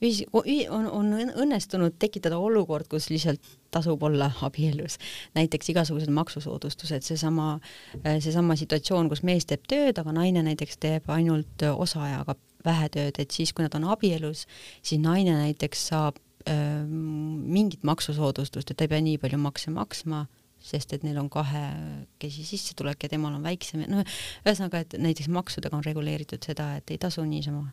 [0.00, 4.96] ühis-, on, on õnnestunud tekitada olukord, kus lihtsalt tasub olla abielus.
[5.36, 7.58] näiteks igasugused maksusoodustused, seesama,
[8.06, 13.36] seesama situatsioon, kus mees teeb tööd, aga naine näiteks teeb ainult osaajaga vähe tööd, et
[13.36, 14.46] siis, kui nad on abielus,
[14.80, 20.26] siis naine näiteks saab mingit maksusoodustust, et ta ei pea nii palju makse maksma
[20.60, 25.76] sest et neil on kahekesi sissetulek ja temal on väiksem, no ühesõnaga, et näiteks maksudega
[25.76, 27.64] on reguleeritud seda, et ei tasu niisama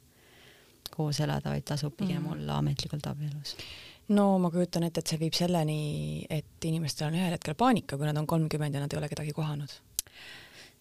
[0.94, 2.32] koos elada, vaid tasub pigem mm.
[2.38, 3.58] olla ametlikult abielus.
[4.16, 8.08] no ma kujutan ette, et see viib selleni, et inimestel on ühel hetkel paanika, kui
[8.08, 9.74] nad on kolmkümmend ja nad ei ole kedagi kohanud.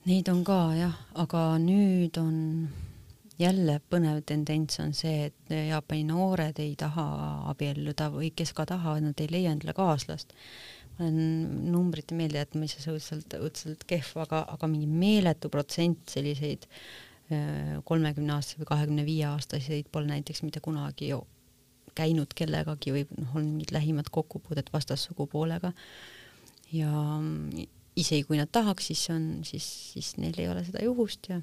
[0.06, 2.36] Neid on ka jah, aga nüüd on
[3.38, 7.04] jälle põnev tendents on see, et Jaapani noored ei taha
[7.52, 10.32] abielluda või kes ka tahavad, nad ei leia endale kaaslast
[10.96, 11.16] olen
[11.72, 16.64] numbrite meeldejätmises õudselt, õudselt kehv, aga, aga mingi meeletu protsent selliseid
[17.84, 21.10] kolmekümne aastaseid või kahekümne viie aastaseid pole näiteks mitte kunagi
[21.96, 25.72] käinud kellegagi või noh, on mingid lähimad kokkupuudet vastassugupoolega.
[26.72, 26.92] ja
[27.96, 31.40] isegi kui nad tahaks, siis on, siis, siis neil ei ole seda juhust ja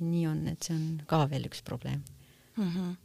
[0.00, 2.02] nii on, et see on ka veel üks probleem
[2.56, 2.70] mm.
[2.70, 2.96] -hmm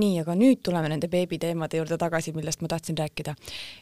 [0.00, 3.34] nii, aga nüüd tuleme nende beebiteemade juurde tagasi, millest ma tahtsin rääkida.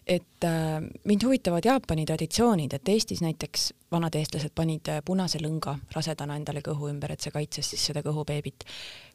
[0.06, 5.76] et äh, mind huvitavad Jaapani traditsioonid, et Eestis näiteks vanad eestlased panid äh, punase lõnga
[5.94, 8.64] rasedana endale kõhu ümber, et see kaitses siis seda kõhubeebit.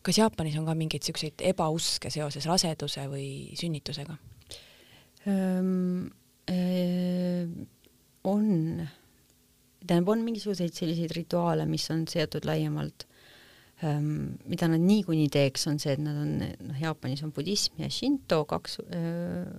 [0.02, 4.18] kas Jaapanis on ka mingeid siukseid ebauske seoses raseduse või sünnitusega
[5.28, 6.12] ähm,?
[6.46, 7.50] Äh,
[8.24, 8.88] on,
[9.88, 13.08] tähendab, on mingisuguseid selliseid rituaale, mis on seotud laiemalt
[13.84, 16.36] mida nad niikuinii teeks, on see, et nad on,
[16.70, 19.50] noh, Jaapanis on budism ja šinto, kaks äh,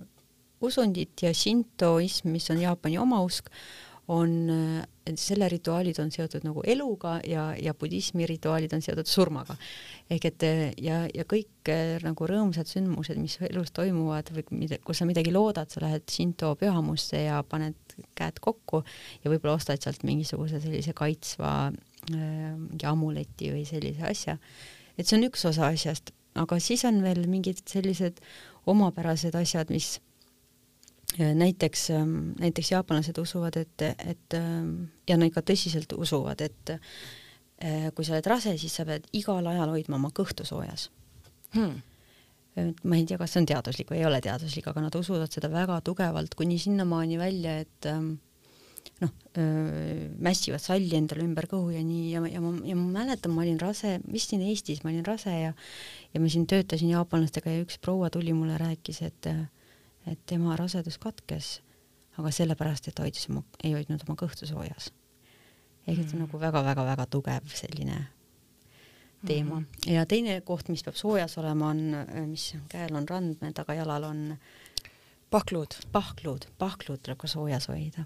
[0.65, 3.51] usundit ja šintoism, mis on Jaapani oma usk,
[4.07, 4.31] on,
[5.19, 9.57] selle rituaalid on seotud nagu eluga ja, ja budismi rituaalid on seotud surmaga.
[10.09, 10.45] ehk et
[10.79, 11.71] ja, ja kõik
[12.05, 16.53] nagu rõõmsad sündmused, mis elus toimuvad või mida, kus sa midagi loodad, sa lähed Shinto
[16.55, 18.83] pühamusse ja paned käed kokku
[19.25, 21.73] ja võib-olla ostad sealt mingisuguse sellise kaitsva
[22.13, 24.37] mingi amuleti või sellise asja.
[24.97, 28.21] et see on üks osa asjast, aga siis on veel mingid sellised
[28.67, 29.97] omapärased asjad, mis
[31.19, 36.75] äh, näiteks, ähm, näiteks jaapanlased usuvad, et, et ähm, ja nad ikka tõsiselt usuvad, et
[36.77, 40.89] äh, kui sa oled rase, siis sa pead igal ajal hoidma oma kõhtu soojas
[41.55, 41.77] hmm
[42.57, 45.49] ma ei tea, kas see on teaduslik või ei ole teaduslik, aga nad usuvad seda
[45.51, 48.15] väga tugevalt kuni sinnamaani välja, et ähm,
[49.01, 49.11] noh,
[50.23, 53.59] mässivad salli endale ümber kõhu ja nii ja, ja ma, ja ma mäletan, ma olin
[53.61, 55.53] rase, vist siin Eestis, ma olin rase ja
[56.13, 59.29] ja ma siin töötasin jaapanlastega ja üks proua tuli mulle, rääkis, et
[60.07, 61.57] et tema rasedus katkes,
[62.17, 64.91] aga sellepärast, et hoidis oma, ei hoidnud oma kõhtu soojas.
[65.87, 66.27] ehk et see on mm.
[66.27, 68.07] nagu väga-väga-väga tugev selline
[69.25, 69.65] teema mm.
[69.65, 69.91] -hmm.
[69.93, 71.95] ja teine koht, mis peab soojas olema, on,
[72.27, 74.37] mis käel on randme, tagajalal on
[75.29, 75.75] pahkluud.
[75.91, 78.05] pahkluud, pahkluud tuleb ka soojas hoida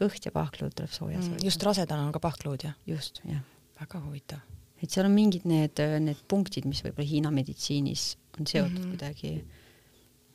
[0.00, 1.44] kõht ja pahkluud tuleb soojas mm,.
[1.44, 2.76] just rasedana on ka pahkluud, jah?
[2.88, 3.44] just, jah.
[3.80, 4.42] väga huvitav.
[4.82, 8.90] et seal on mingid need, need punktid, mis võib-olla Hiina meditsiinis on seotud mm -hmm.
[8.96, 9.44] kuidagi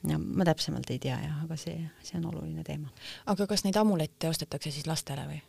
[0.10, 2.89] ja ma täpsemalt ei tea jah, aga see, see on oluline teema.
[3.25, 5.41] aga kas neid amulette ostetakse siis lastele või?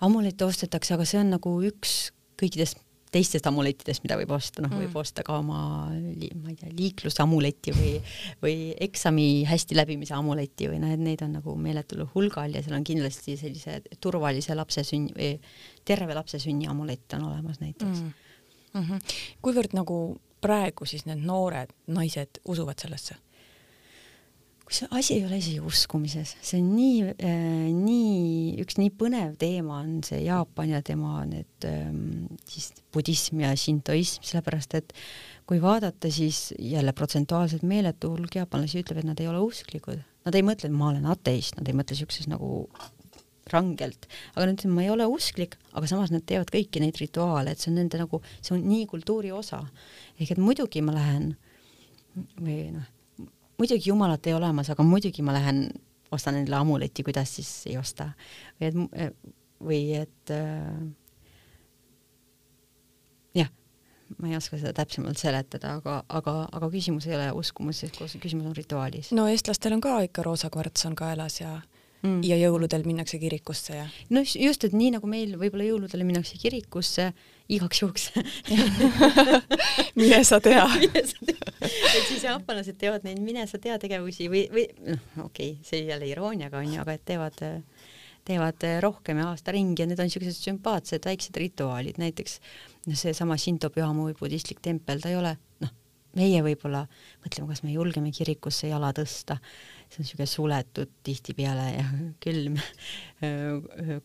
[0.00, 1.96] amulette ostetakse, aga see on nagu üks
[2.40, 2.82] kõikidest
[3.16, 7.74] teistest amulettidest, mida võib osta, noh mm., võib osta ka oma, ma ei tea, liiklusamuleti
[7.76, 7.94] või,
[8.42, 8.56] või
[8.88, 12.86] eksami hästi läbimise amuleti või noh, et neid on nagu meeletul hulgal ja seal on
[12.86, 15.32] kindlasti sellise turvalise lapse sünni või
[15.86, 18.14] terve lapse sünni amulett on olemas näiteks mm..
[18.76, 19.14] Mm -hmm.
[19.42, 19.98] kuivõrd nagu
[20.44, 23.16] praegu siis need noored naised usuvad sellesse?
[24.66, 29.78] Kus asi ei ole isegi uskumises, see on nii äh,, nii, üks nii põnev teema
[29.84, 34.90] on see Jaapan ja tema need ähm, siis budism ja šintoism, sellepärast et
[35.46, 40.02] kui vaadata, siis jälle protsentuaalselt meeletu hulk jaapanlasi ütleb, et nad ei ole usklikud.
[40.26, 42.64] Nad ei mõtle, et ma olen ateist, nad ei mõtle siukses nagu
[43.52, 47.54] rangelt, aga nad ütlevad, ma ei ole usklik, aga samas nad teevad kõiki neid rituaale,
[47.54, 49.62] et see on nende nagu, see on nii kultuuri osa.
[50.18, 51.36] ehk et muidugi ma lähen
[52.42, 52.95] või noh
[53.58, 55.66] muidugi Jumalat ei ole olemas, aga muidugi ma lähen
[56.12, 58.10] ostan endale amuleti, kuidas siis ei osta.
[58.60, 59.16] või et,
[59.60, 60.82] või et äh,
[63.34, 63.50] jah,
[64.18, 68.56] ma ei oska seda täpsemalt seletada, aga, aga, aga küsimus ei ole uskumuses, küsimus on
[68.56, 69.12] rituaalis.
[69.16, 71.56] no eestlastel on ka ikka roosa kvarts on kaelas ja
[72.02, 72.20] mm.
[72.26, 73.88] ja jõuludel minnakse kirikusse ja.
[74.10, 77.12] no just, et nii nagu meil võib-olla jõuludel minnakse kirikusse
[77.52, 78.08] igaks juhuks
[79.98, 80.64] mine sa tea.
[80.82, 81.12] Et
[82.08, 86.08] siis jaapanlased teevad neid mine sa tea tegevusi või, või noh, okei okay,, see jälle
[86.10, 87.46] irooniaga onju, aga et teevad
[88.26, 92.40] teevad rohkem ja aasta ringi ja need on siuksed sümpaatsed väiksed rituaalid, näiteks
[92.88, 95.70] noh, seesama Shinto pühamu või budistlik tempel, ta ei ole noh,
[96.18, 96.82] meie võib-olla
[97.22, 99.38] mõtleme, kas me julgeme kirikusse jala tõsta.
[99.86, 101.86] See on niisugune suletud tihtipeale ja
[102.24, 102.58] külm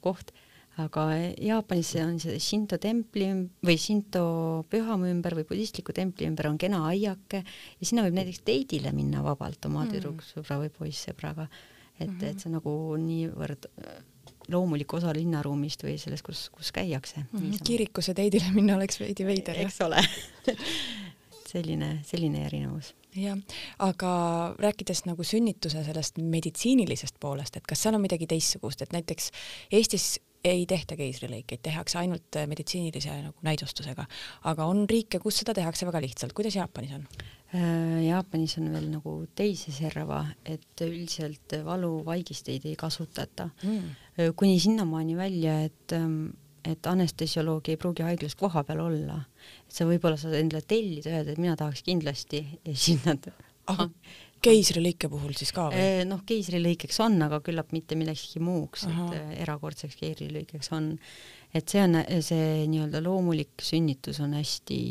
[0.05, 0.29] koht,
[0.79, 1.05] aga
[1.41, 3.27] Jaapanis on see Shinto templi
[3.65, 4.23] või Shinto
[4.71, 9.23] pühamu ümber või budistliku templi ümber on kena aiake ja sinna võib näiteks teidile minna
[9.25, 9.91] vabalt oma mm.
[9.95, 11.49] tüdruksõbra või poissõbraga.
[11.99, 12.29] et mm, -hmm.
[12.29, 13.67] et see on nagu niivõrd
[14.51, 17.59] loomulik osa linnaruumist või sellest, kus, kus käiakse mm.
[17.67, 20.01] kirikusse teidile minna oleks veidi veider, eks ole
[21.51, 23.37] selline, selline erinevus jah,
[23.83, 24.11] aga
[24.59, 29.31] rääkides nagu sünnituse sellest meditsiinilisest poolest, et kas seal on midagi teistsugust, et näiteks
[29.71, 34.05] Eestis ei tehta keisrilõikeid, tehakse ainult äh, meditsiinilise nagu näidustusega,
[34.49, 37.07] aga on riike, kus seda tehakse väga lihtsalt, kuidas Jaapanis on?
[37.53, 44.31] Äh, Jaapanis on veel nagu teise serva, et üldiselt valuvaigisteid ei kasutata mm.
[44.39, 49.15] kuni sinnamaani välja, et ähm, et anestesioloogi ei pruugi haiglas kohapeal olla,
[49.65, 53.25] et sa võib-olla saad endale tellida, öelda, et mina tahaks kindlasti ja siis nad
[53.71, 53.89] aga
[54.43, 56.05] keisrilõike puhul siis ka või?
[56.09, 60.91] Noh, keisrilõikeks on, aga küllap mitte millekski muuks, et eh, erakordseks keisrilõikeks on,
[61.53, 64.81] et see on see nii-öelda loomulik sünnitus on hästi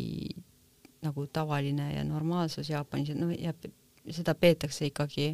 [1.04, 3.54] nagu tavaline ja normaalsus Jaapanis, no ja
[4.10, 5.32] seda peetakse ikkagi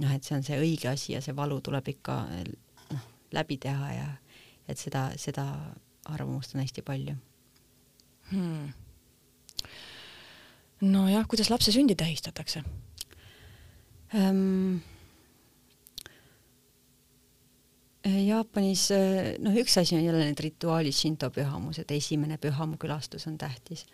[0.00, 3.90] noh, et see on see õige asi ja see valu tuleb ikka noh, läbi teha
[3.92, 4.08] ja
[4.70, 5.46] et seda, seda
[6.08, 7.18] arvamust on hästi palju.
[8.32, 8.70] Hmm..
[10.80, 12.62] nojah, kuidas lapse sündi tähistatakse
[14.14, 14.80] ähm,?
[18.02, 18.88] Jaapanis,
[19.38, 23.84] noh, üks asi on jälle need rituaalid, Shinto pühamused, esimene pühamukülastus on tähtis.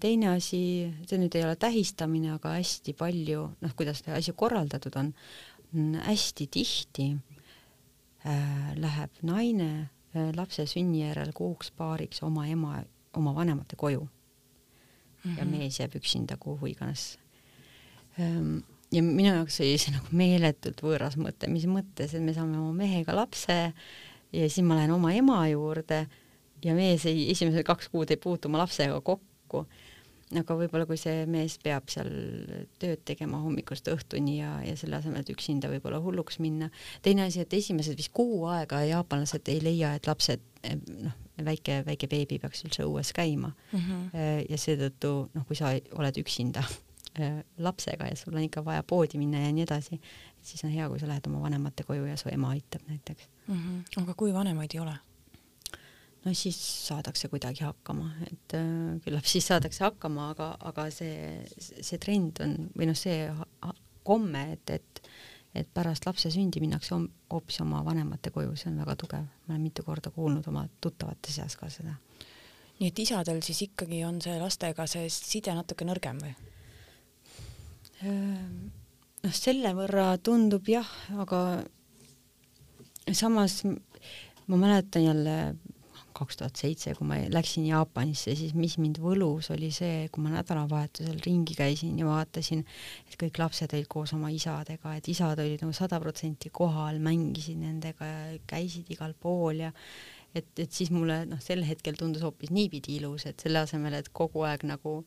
[0.00, 0.58] teine asi,
[1.06, 5.12] see nüüd ei ole tähistamine, aga hästi palju, noh, kuidas see asi korraldatud on,
[6.08, 7.06] hästi tihti
[8.24, 12.78] Äh, läheb naine äh, lapse sünni järel kuuks-paariks oma ema,
[13.12, 14.08] oma vanemate koju mm.
[15.24, 15.38] -hmm.
[15.38, 15.56] ja mhm.
[15.56, 17.18] mees jääb üksinda kuhu iganes.
[18.20, 18.58] Ähm,
[18.94, 22.74] ja minu jaoks oli see nagu meeletult võõras mõte, mis mõttes, et me saame oma
[22.84, 23.56] mehega lapse
[24.34, 26.04] ja siis ma lähen oma ema juurde
[26.64, 29.64] ja mees ei, esimesed kaks kuud ei puutu oma lapsega kokku
[30.34, 32.08] aga võib-olla kui see mees peab seal
[32.82, 36.70] tööd tegema hommikust õhtuni ja, ja selle asemel, et üksinda võib-olla hulluks minna.
[37.02, 40.42] teine asi, et esimesed vist kuu aega jaapanlased ei leia, et lapsed
[41.04, 43.78] noh, väike, väike beebi peaks üldse õues käima mm.
[43.78, 44.24] -hmm.
[44.48, 46.64] ja seetõttu noh, kui sa oled üksinda
[47.58, 50.00] lapsega ja sul on ikka vaja poodi minna ja nii edasi,
[50.42, 53.54] siis on hea, kui sa lähed oma vanemate koju ja su ema aitab näiteks mm.
[53.54, 54.02] -hmm.
[54.02, 54.96] aga kui vanemaid ei ole?
[56.24, 61.98] no siis saadakse kuidagi hakkama, et äh, küllap siis saadakse hakkama, aga, aga see, see
[61.98, 63.28] trend on või noh, see
[64.04, 65.08] komme, et, et
[65.54, 66.96] et pärast lapse sündi minnakse
[67.30, 71.30] hoopis oma vanemate koju, see on väga tugev, ma olen mitu korda kuulnud oma tuttavate
[71.32, 71.94] seas ka seda.
[72.80, 76.34] nii et isadel siis ikkagi on see lastega see side natuke nõrgem või?
[78.04, 80.88] Noh, selle võrra tundub jah,
[81.20, 81.40] aga
[83.12, 85.38] samas ma mäletan jälle
[86.14, 90.36] kaks tuhat seitse, kui ma läksin Jaapanisse, siis mis mind võlus, oli see, kui ma
[90.36, 92.62] nädalavahetusel ringi käisin ja vaatasin,
[93.08, 97.58] et kõik lapsed olid koos oma isadega, et isad olid nagu sada protsenti kohal, mängisid
[97.58, 99.72] nendega ja käisid igal pool ja
[100.34, 104.10] et, et siis mulle noh, sel hetkel tundus hoopis niipidi ilus, et selle asemel, et
[104.14, 105.00] kogu aeg nagu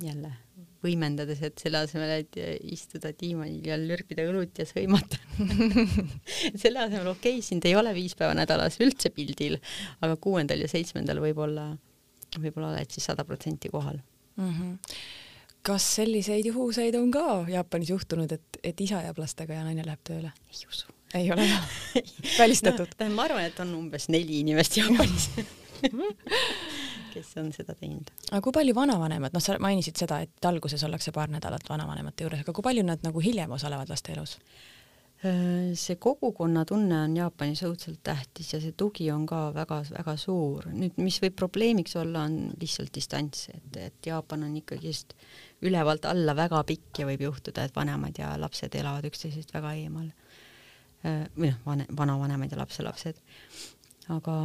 [0.00, 0.32] jälle
[0.80, 2.38] võimendades, et selle asemel, et
[2.72, 5.18] istuda diivanil ja lörpida õlut ja sõimata
[6.62, 9.58] selle asemel, okei okay,, sind ei ole viis päeva nädalas üldse pildil,
[10.00, 11.70] aga kuuendal ja seitsmendal võib-olla,
[12.38, 14.54] võib-olla oled siis sada protsenti kohal mm.
[14.54, 14.78] -hmm
[15.66, 20.00] kas selliseid juhuseid on ka Jaapanis juhtunud, et, et isa jääb lastega ja naine läheb
[20.06, 20.32] tööle?
[20.48, 20.86] ei usu.
[21.14, 21.44] ei ole
[22.40, 23.10] välistatud no,?
[23.12, 25.28] ma arvan, et on umbes neli inimest Jaapanis
[27.12, 28.10] kes on seda teinud.
[28.30, 32.44] aga kui palju vanavanemad, noh, sa mainisid seda, et alguses ollakse paar nädalat vanavanemate juures,
[32.44, 34.38] aga kui palju nad nagu hiljem osalevad laste elus?
[35.20, 40.70] See kogukonnatunne on Jaapanis õudselt tähtis ja see tugi on ka väga-väga suur.
[40.72, 45.12] nüüd, mis võib probleemiks olla, on lihtsalt distants, et, et Jaapan on ikkagist
[45.60, 50.08] ülevalt alla väga pikk ja võib juhtuda, et vanemad ja lapsed elavad üksteisest väga eemal.
[51.04, 53.20] Või noh, vane, vanavanemad ja lapselapsed.
[54.16, 54.38] aga,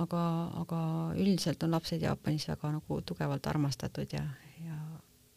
[0.00, 0.22] aga,
[0.62, 0.82] aga
[1.18, 4.24] üldiselt on lapsed Jaapanis väga nagu tugevalt armastatud ja,
[4.64, 4.78] ja,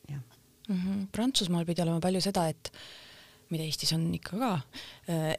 [0.09, 0.21] jah
[0.69, 0.75] mm.
[0.75, 1.07] -hmm.
[1.11, 2.71] Prantsusmaal pidi olema palju seda, et
[3.49, 4.51] mida Eestis on ikka ka,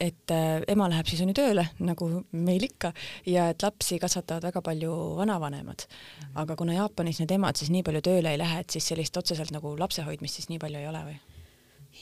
[0.00, 2.92] et äh, ema läheb siis on ju tööle, nagu meil ikka,
[3.26, 5.86] ja et lapsi kasvatavad väga palju vanavanemad.
[6.34, 9.50] aga kuna Jaapanis need emad siis nii palju tööle ei lähe, et siis sellist otseselt
[9.50, 11.18] nagu lapsehoidmist siis nii palju ei ole või?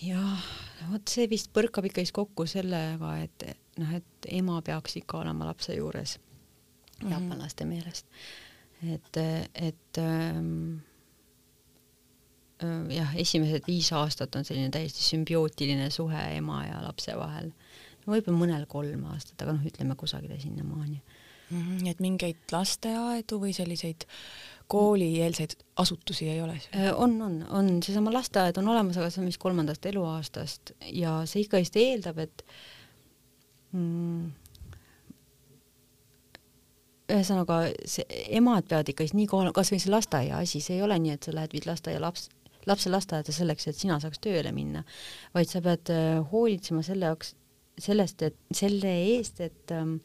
[0.03, 0.44] jah,
[0.90, 5.74] vot see vist põrkab ikkagist kokku sellega, et noh, et ema peaks ikka olema lapse
[5.74, 6.18] juures
[7.00, 7.12] mm -hmm.
[7.12, 8.07] jaapanlaste meelest.
[8.94, 9.16] et,
[9.54, 10.83] et ähm,
[12.90, 17.50] jah, esimesed viis aastat on selline täiesti sümbiootiline suhe ema ja lapse vahel.
[18.04, 21.00] no võib-olla mõnel kolm aastat, aga noh, ütleme kusagile sinnamaani
[21.50, 21.61] mm.
[21.61, 24.07] -hmm, nii et mingeid lasteaedu või selliseid
[24.68, 26.61] koolieelseid asutusi ei ole?
[26.94, 31.44] on, on, on, seesama lasteaed on olemas, aga see on vist kolmandast eluaastast ja see
[31.44, 32.46] ikkagist eeldab, et
[33.72, 34.30] mm,
[37.12, 38.05] ühesõnaga, see
[38.38, 41.35] emad peavad ikkagist nii kohal, kasvõi see lasteaia asi, see ei ole nii, et sa
[41.37, 42.29] lähed, viid lasteaia laps,
[42.69, 44.85] lapse lasteaeda selleks, et sina saaks tööle minna,
[45.37, 47.35] vaid sa pead äh, hoolitsema selle jaoks,
[47.85, 49.99] sellest, et selle eest, et ähm,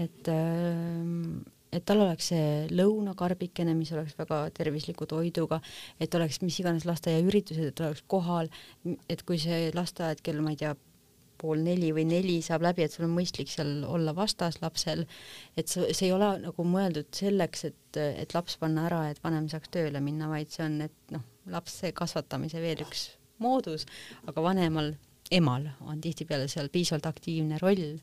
[0.00, 1.44] et ähm,
[1.74, 5.58] et tal oleks see lõunakarbikene, mis oleks väga tervisliku toiduga,
[5.98, 8.50] et oleks mis iganes lasteaiaüritused, et oleks kohal,
[9.10, 10.74] et kui see lasteaed kell, ma ei tea,
[11.44, 15.04] pool neli või neli saab läbi, et sul on mõistlik seal olla vastas lapsel,
[15.60, 19.50] et see, see ei ole nagu mõeldud selleks, et, et laps panna ära, et vanem
[19.52, 23.10] saaks tööle minna, vaid see on, et noh, lapse kasvatamise veel üks
[23.44, 23.84] moodus,
[24.30, 24.94] aga vanemal,
[25.34, 27.98] emal on tihtipeale seal piisavalt aktiivne roll.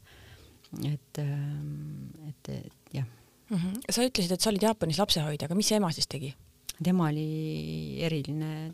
[0.87, 3.05] et, ähm, et, et jah
[3.49, 3.57] mm.
[3.57, 3.81] -hmm.
[3.89, 6.33] sa ütlesid, et sa olid Jaapanis lapsehoidja, aga mis see ema siis tegi?
[6.83, 8.73] tema oli eriline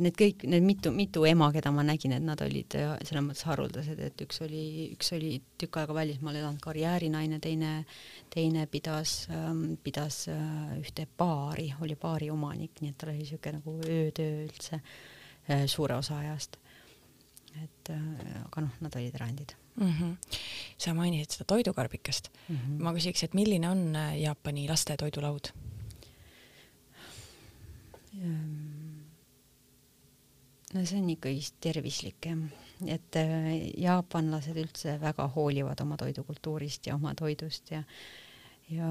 [0.00, 3.46] need kõik, need mitu, mitu ema, keda ma nägin, et nad olid äh, selles mõttes
[3.48, 4.62] haruldased, et üks oli,
[4.94, 7.72] üks oli tükk aega välismaal elanud karjäärinaine, teine,
[8.32, 13.60] teine pidas ähm,, pidas äh, ühte baari, oli baari omanik, nii et tal oli niisugune
[13.60, 16.58] nagu öötöö üldse äh, suure osa ajast.
[17.56, 19.92] et äh, aga noh, nad olid erandid mm.
[19.92, 20.40] -hmm.
[20.78, 22.56] sa mainisid seda toidukarbikest mm.
[22.56, 22.82] -hmm.
[22.82, 25.52] ma küsiks, et milline on Jaapani laste toidulaud
[28.20, 28.75] ähm,?
[30.76, 32.44] No see on ikkagist tervislik jah,
[32.92, 37.82] et äh, jaapanlased üldse väga hoolivad oma toidukultuurist ja oma toidust ja
[38.70, 38.88] ja,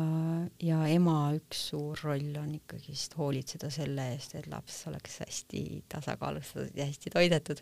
[0.64, 6.80] ja ema üks suur roll on ikkagist hoolitseda selle eest, et laps oleks hästi tasakaalustatud
[6.80, 7.62] ja hästi toidetud.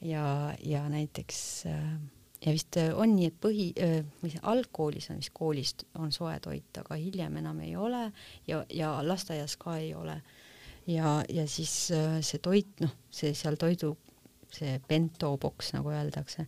[0.00, 1.92] ja, ja näiteks äh,
[2.40, 3.70] ja vist on nii, et põhi,
[4.24, 8.06] see algkoolis on vist koolist on soe toit, aga hiljem enam ei ole
[8.48, 10.20] ja, ja lasteaias ka ei ole
[10.86, 13.94] ja, ja siis äh, see toit, noh, see seal toidu,
[14.54, 16.46] see bento boks, nagu öeldakse,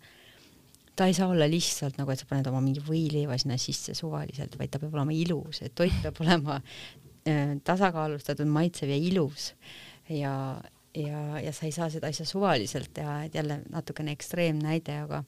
[0.97, 4.59] ta ei saa olla lihtsalt nagu, et sa paned oma mingi võileiva sinna sisse suvaliselt,
[4.61, 9.53] vaid ta peab olema ilus, et toit peab olema äh, tasakaalustatud, maitsev ja ilus.
[10.09, 10.35] ja,
[10.97, 15.23] ja, ja sa ei saa seda asja suvaliselt teha, et jälle natukene ekstreemnäide, aga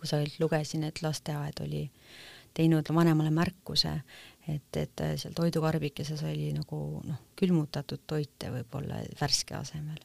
[0.00, 1.84] kusagilt lugesin, et lasteaed oli
[2.56, 4.00] teinud vanemale märkuse,
[4.56, 10.00] et, et äh, seal toidukarbikeses oli nagu noh, külmutatud toite võib-olla värske asemel.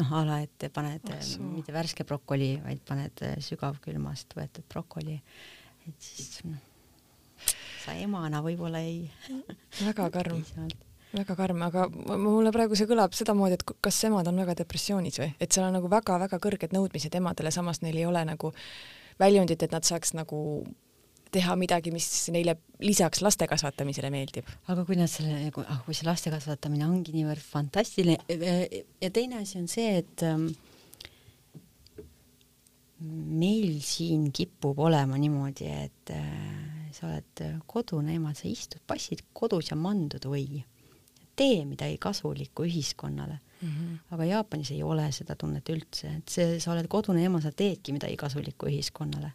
[0.00, 5.18] noh, a la, et paned oh, mitte värske brokoli, vaid paned äh, sügavkülmast võetud brokoli,
[5.88, 6.60] et siis noh,
[7.82, 9.04] sa emana võib-olla ei
[9.82, 10.42] väga karm.
[11.12, 15.34] väga karm, aga mulle praegu see kõlab sedamoodi, et kas emad on väga depressioonis või,
[15.40, 18.54] et seal on nagu väga-väga kõrged nõudmised emadele, samas neil ei ole nagu
[19.20, 20.38] väljundit, et nad saaks nagu
[21.32, 24.48] teha midagi, mis neile lisaks laste kasvatamisele meeldib.
[24.72, 29.58] aga kui nad selle, ah, kui see laste kasvatamine ongi niivõrd fantastiline ja teine asi
[29.60, 30.50] on see, et ähm,
[33.42, 39.72] meil siin kipub olema niimoodi, et äh, sa oled kodune ema, sa istud, passid kodus
[39.72, 40.62] ja mandud või
[41.36, 43.68] tee midagi kasulikku ühiskonnale mm.
[43.68, 44.00] -hmm.
[44.14, 47.96] aga Jaapanis ei ole seda tunnet üldse, et see, sa oled kodune ema, sa teedki
[47.96, 49.32] midagi kasulikku ühiskonnale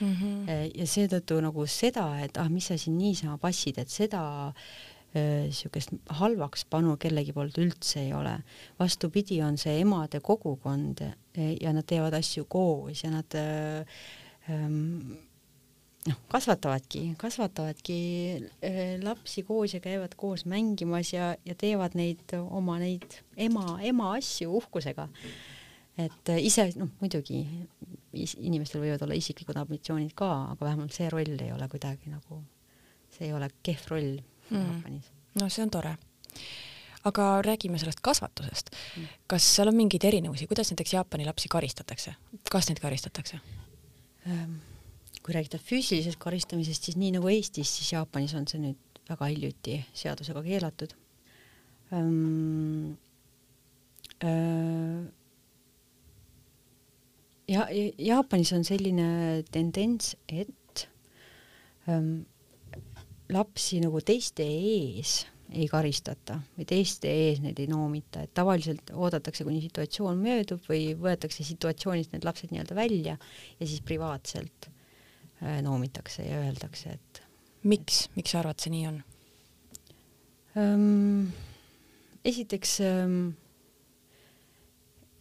[0.00, 0.14] mm.
[0.14, 0.70] -hmm.
[0.78, 4.52] ja seetõttu nagu seda, et ah, mis sa siin niisama passid, et seda
[5.14, 8.38] niisugust halvaks panu kellegi poolt üldse ei ole.
[8.78, 11.00] vastupidi, on see emade kogukond
[11.60, 15.16] ja nad teevad asju koos ja nad ähm,
[16.06, 17.98] noh, kasvatavadki, kasvatavadki
[19.02, 24.52] lapsi koos ja käivad koos mängimas ja, ja teevad neid oma neid ema, ema asju
[24.60, 25.08] uhkusega.
[25.98, 27.46] et ise noh, muidugi
[28.38, 32.40] inimestel võivad olla isiklikud ambitsioonid ka, aga vähemalt see roll ei ole kuidagi nagu,
[33.14, 34.16] see ei ole kehv roll
[34.50, 34.64] mm.
[34.64, 35.10] Jaapanis.
[35.40, 35.96] no see on tore.
[37.08, 38.72] aga räägime sellest kasvatusest.
[38.96, 39.12] Mm.
[39.26, 42.14] kas seal on mingeid erinevusi, kuidas näiteks Jaapani lapsi karistatakse,
[42.50, 43.40] kas neid karistatakse
[44.26, 44.58] ähm,?
[45.22, 49.82] kui rääkida füüsilisest karistamisest, siis nii nagu Eestis, siis Jaapanis on see nüüd väga hiljuti
[49.96, 50.96] seadusega keelatud
[51.92, 52.96] ähm,.
[54.18, 55.04] Äh,
[57.48, 57.66] ja
[57.98, 59.08] Jaapanis on selline
[59.52, 60.88] tendents, et
[61.88, 62.22] ähm,
[63.32, 69.46] lapsi nagu teiste ees ei karistata või teiste ees neid ei noomita, et tavaliselt oodatakse,
[69.48, 76.26] kuni situatsioon möödub või võetakse situatsioonist need lapsed nii-öelda välja ja siis privaatselt äh, noomitakse
[76.26, 77.22] ja öeldakse, et
[77.64, 79.02] miks, miks sa arvad, see nii on
[80.60, 81.28] ähm,?
[82.28, 83.20] esiteks ähm,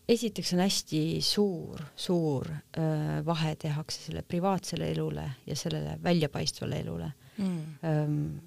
[0.10, 7.12] esiteks on hästi suur, suur öö, vahe tehakse selle privaatsele elule ja sellele väljapaistvale elule.
[7.38, 8.39] Mm..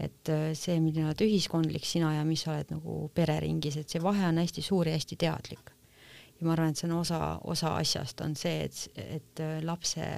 [0.00, 4.24] et see, milline oled ühiskondlik sina ja mis sa oled nagu pereringis, et see vahe
[4.24, 5.74] on hästi suur ja hästi teadlik.
[6.40, 10.08] ja ma arvan, et see on osa, osa asjast on see, et, et lapse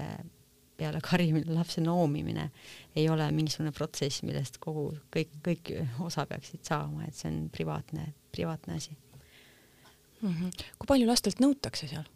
[0.78, 2.50] peale karimine, lapse noomimine
[2.94, 5.74] ei ole mingisugune protsess, millest kogu kõik, kõik
[6.06, 8.94] osa peaksid saama, et see on privaatne, privaatne asi
[10.24, 10.34] mm.
[10.34, 10.68] -hmm.
[10.78, 12.06] kui palju lastelt nõutakse seal?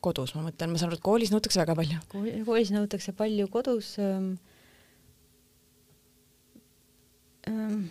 [0.00, 1.98] kodus, ma mõtlen, ma saan aru, et koolis nõutakse väga palju.
[2.46, 4.36] koolis nõutakse palju, kodus ähm,
[7.50, 7.88] ähm,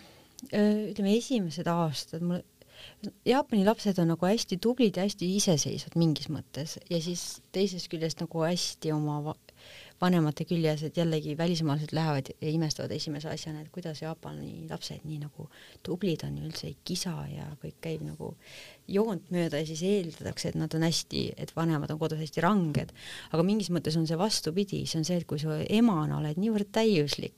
[0.52, 2.40] ütleme, esimesed aastad mul
[3.26, 8.22] Jaapani lapsed on nagu hästi tublid ja hästi iseseisvad mingis mõttes ja siis teisest küljest
[8.22, 9.18] nagu hästi oma
[10.00, 15.18] vanemate küljes, et jällegi välismaalased lähevad ja imestavad esimese asjana, et kuidas Jaapani lapsed nii
[15.24, 15.48] nagu
[15.86, 18.30] tublid on ja üldse ei kisa ja kõik käib nagu
[18.88, 22.94] joont mööda ja siis eeldatakse, et nad on hästi, et vanemad on kodus hästi ranged.
[23.32, 26.70] aga mingis mõttes on see vastupidi, see on see, et kui sa emana oled niivõrd
[26.72, 27.34] täiuslik,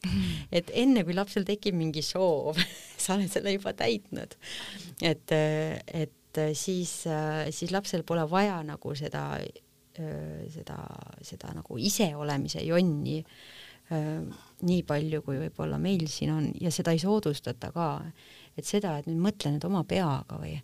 [0.52, 2.60] et enne kui lapsel tekib mingi soov
[3.02, 4.36] sa oled selle juba täitnud.
[5.00, 6.92] et, et siis,
[7.56, 9.24] siis lapsel pole vaja nagu seda
[10.54, 10.78] seda,
[11.26, 13.18] seda nagu iseolemise jonni
[13.90, 16.44] nii palju, kui võib-olla meil siin on.
[16.62, 17.88] Ja seda ei soodustata ka,
[18.54, 20.54] et seda, et nüüd mõtle nüüd oma peaga või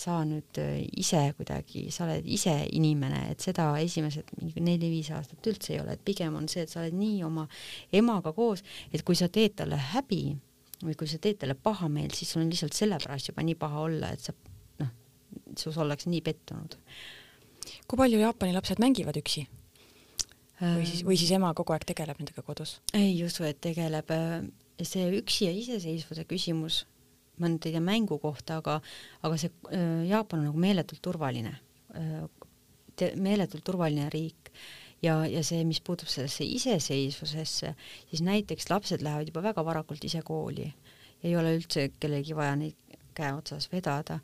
[0.00, 0.58] sa nüüd
[0.98, 5.94] ise kuidagi, sa oled ise inimene, et seda esimesed mingi neli-viis aastat üldse ei ole,
[5.94, 7.46] et pigem on see, et sa oled nii oma
[7.94, 10.24] emaga koos, et kui sa teed talle häbi
[10.82, 14.10] või kui sa teed talle pahameelt, siis sul on lihtsalt sellepärast juba nii paha olla,
[14.10, 14.34] et sa
[14.82, 14.90] noh,
[15.54, 16.74] sus ollakse nii pettunud
[17.88, 19.46] kui palju Jaapani lapsed mängivad üksi?
[20.60, 22.78] või siis, või siis ema kogu aeg tegeleb nendega kodus?
[22.96, 24.10] ei usu, et tegeleb.
[24.82, 26.84] see üksi ja iseseisvuse küsimus,
[27.38, 28.80] ma nüüd ei tea mängu kohta, aga,
[29.22, 29.50] aga see
[30.08, 31.54] Jaapan on nagu meeletult turvaline,
[33.16, 34.50] meeletult turvaline riik
[35.02, 37.74] ja, ja see, mis puutub sellesse iseseisvusesse,
[38.10, 40.70] siis näiteks lapsed lähevad juba väga varakult ise kooli,
[41.24, 44.18] ei ole üldse kellelgi vaja neid käe otsas vedada.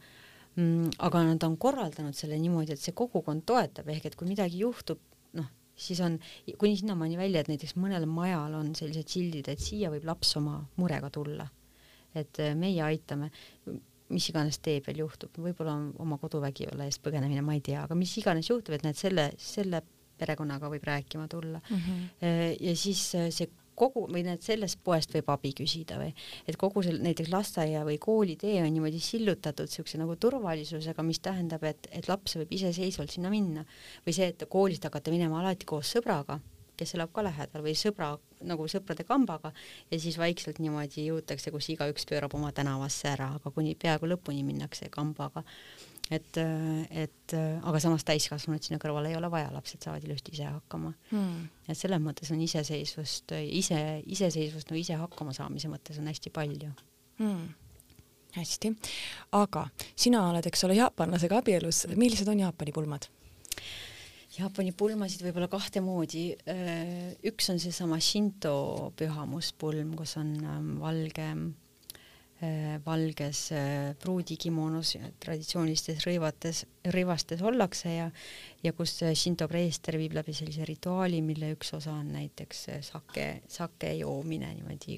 [0.99, 4.99] Aga nad on korraldanud selle niimoodi, et see kogukond toetab, ehk et kui midagi juhtub,
[5.39, 5.47] noh,
[5.79, 6.19] siis on
[6.59, 10.59] kuni sinnamaani välja, et näiteks mõnel majal on sellised sildid, et siia võib laps oma
[10.81, 11.49] murega tulla.
[12.15, 13.29] et äh, meie aitame,
[14.11, 18.17] mis iganes teeb veel juhtub, võib-olla oma koduvägivalla eest põgenemine, ma ei tea, aga mis
[18.19, 19.85] iganes juhtub, et näed, selle, selle
[20.19, 21.77] perekonnaga võib rääkima tulla mm.
[21.77, 22.57] -hmm.
[22.67, 23.47] ja siis äh, see
[23.79, 26.13] kogu või need sellest poest võib abi küsida või?
[26.49, 31.23] Et kogu see näiteks lasteaia või kooli tee on niimoodi sillutatud siukse nagu turvalisusega, mis
[31.25, 33.65] tähendab, et, et laps võib iseseisvalt sinna minna.
[34.07, 36.41] Või see, et koolist hakata minema alati koos sõbraga,
[36.81, 38.15] kes elab ka lähedal või sõbra
[38.49, 39.53] nagu sõprade kambaga
[39.91, 44.45] ja siis vaikselt niimoodi jõutakse, kus igaüks pöörab oma tänavasse ära, aga kuni peaaegu lõpuni
[44.47, 45.45] minnakse kambaga
[46.11, 46.41] et,
[46.91, 50.93] et aga samas täiskasvanud sinna kõrvale ei ole vaja, lapsed saavad ilusti ise hakkama.
[51.13, 51.49] Hmm..
[51.69, 56.73] et selles mõttes on iseseisvust, ise, iseseisvust nagu ise hakkama saamise mõttes on hästi palju.
[57.21, 57.49] Hmm.
[58.35, 58.75] Hästi,
[59.35, 59.65] aga
[59.99, 63.09] sina oled, eks ole, jaapanlasega abielus, millised on Jaapani pulmad?
[64.37, 66.29] Jaapani pulmasid võib-olla kahte moodi.
[67.27, 71.60] üks on seesama Shinto pühamuspulm, kus on ähm, valge Äh,
[72.87, 76.63] valges äh, pruudikimonos traditsioonilistes rõivates,
[76.95, 78.07] rõivastes ollakse ja
[78.65, 83.27] ja kus äh, Shinto preester viib läbi sellise rituaali, mille üks osa on näiteks sake,
[83.49, 84.97] sake joomine niimoodi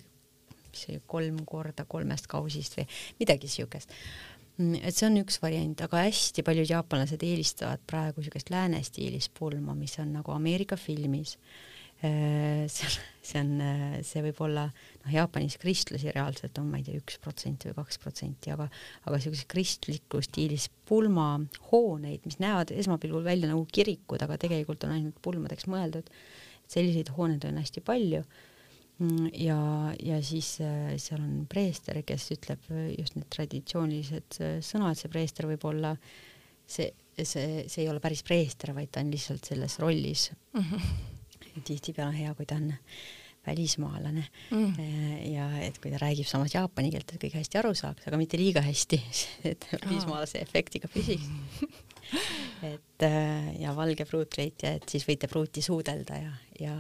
[0.73, 2.87] mis see kolm korda kolmest kausist või
[3.21, 3.93] midagi siukest.
[4.59, 9.29] Mm, et see on üks variant, aga hästi paljud jaapanlased eelistavad praegu siukest lääne stiilis
[9.29, 11.72] pulma, mis on nagu Ameerika filmis Äh,
[12.03, 14.65] see on, see on, äh, see võib olla,
[15.05, 18.67] noh, Jaapanis kristlasi reaalselt on, ma ei tea, üks protsent või kaks protsenti, aga,
[19.05, 25.21] aga niisuguses kristliku stiilis pulmahooneid, mis näevad esmapilgul välja nagu kirikud, aga tegelikult on ainult
[25.23, 26.11] pulmadeks mõeldud.
[26.73, 28.23] selliseid hooneid on hästi palju.
[29.03, 29.61] Mm, ja,
[30.01, 35.65] ja siis äh, seal on preester, kes ütleb just need traditsioonilised sõnad, see preester võib
[35.71, 35.95] olla
[36.67, 40.67] see, see, see ei ole päris preester, vaid ta on lihtsalt selles rollis mm.
[40.67, 41.12] -hmm
[41.61, 42.73] tihtipeale on hea, kui ta on
[43.47, 44.75] välismaalane mm.
[45.33, 48.39] ja et kui ta räägib samas jaapani keelt, et kõik hästi aru saaks, aga mitte
[48.39, 49.01] liiga hästi,
[49.51, 51.27] et välismaalase efektiga püsiks
[52.73, 56.77] et äh, ja valge pruutreit ja et siis võite pruuti suudelda ja, ja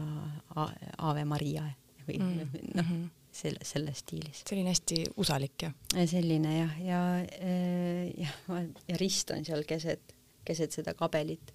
[0.98, 1.66] Ave Maria
[2.06, 2.56] või mm.
[2.76, 3.04] noh, mhm.
[3.32, 4.42] selle, selles stiilis.
[4.46, 5.72] selline hästi usalik ja.
[6.06, 10.14] selline jah, ja, ja, ja, ja rist on seal keset,
[10.46, 11.54] keset seda kabelit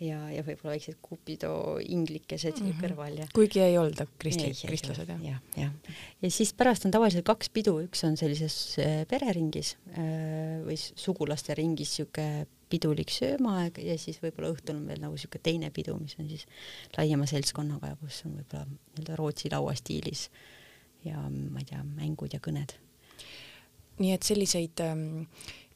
[0.00, 2.82] ja, ja võib-olla väiksed Cupido inglikesed mm -hmm.
[2.82, 5.22] kõrval ja kuigi ei olda kristlik, kristlased jah?
[5.22, 5.72] jah, jah.
[6.22, 11.54] ja siis pärast on tavaliselt kaks pidu, üks on sellises äh, pereringis äh, või sugulaste
[11.54, 16.16] ringis sihuke pidulik söömaaeg ja siis võib-olla õhtul on veel nagu sihuke teine pidu, mis
[16.20, 16.46] on siis
[16.96, 20.28] laiema seltskonnaga kus on võib-olla nii-öelda Rootsi laua stiilis
[21.04, 22.74] ja ma ei tea, mängud ja kõned.
[23.98, 25.24] nii et selliseid ähm,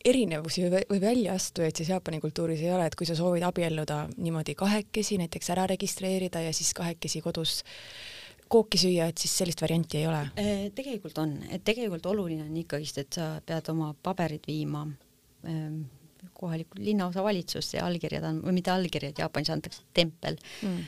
[0.04, 4.54] erinevusi või, või väljaastujaid siis Jaapani kultuuris ei ole, et kui sa soovid abielluda niimoodi
[4.58, 7.60] kahekesi, näiteks ära registreerida ja siis kahekesi kodus
[8.52, 10.22] kooki süüa, et siis sellist varianti ei ole?
[10.40, 14.84] Äh, tegelikult on, et tegelikult oluline on ikkagist, et sa pead oma paberid viima
[15.48, 15.84] ähm,
[16.38, 20.82] kohalikku linnaosavalitsusse ja allkirjad on, või mitte allkirjad, Jaapanis antakse tempel mm.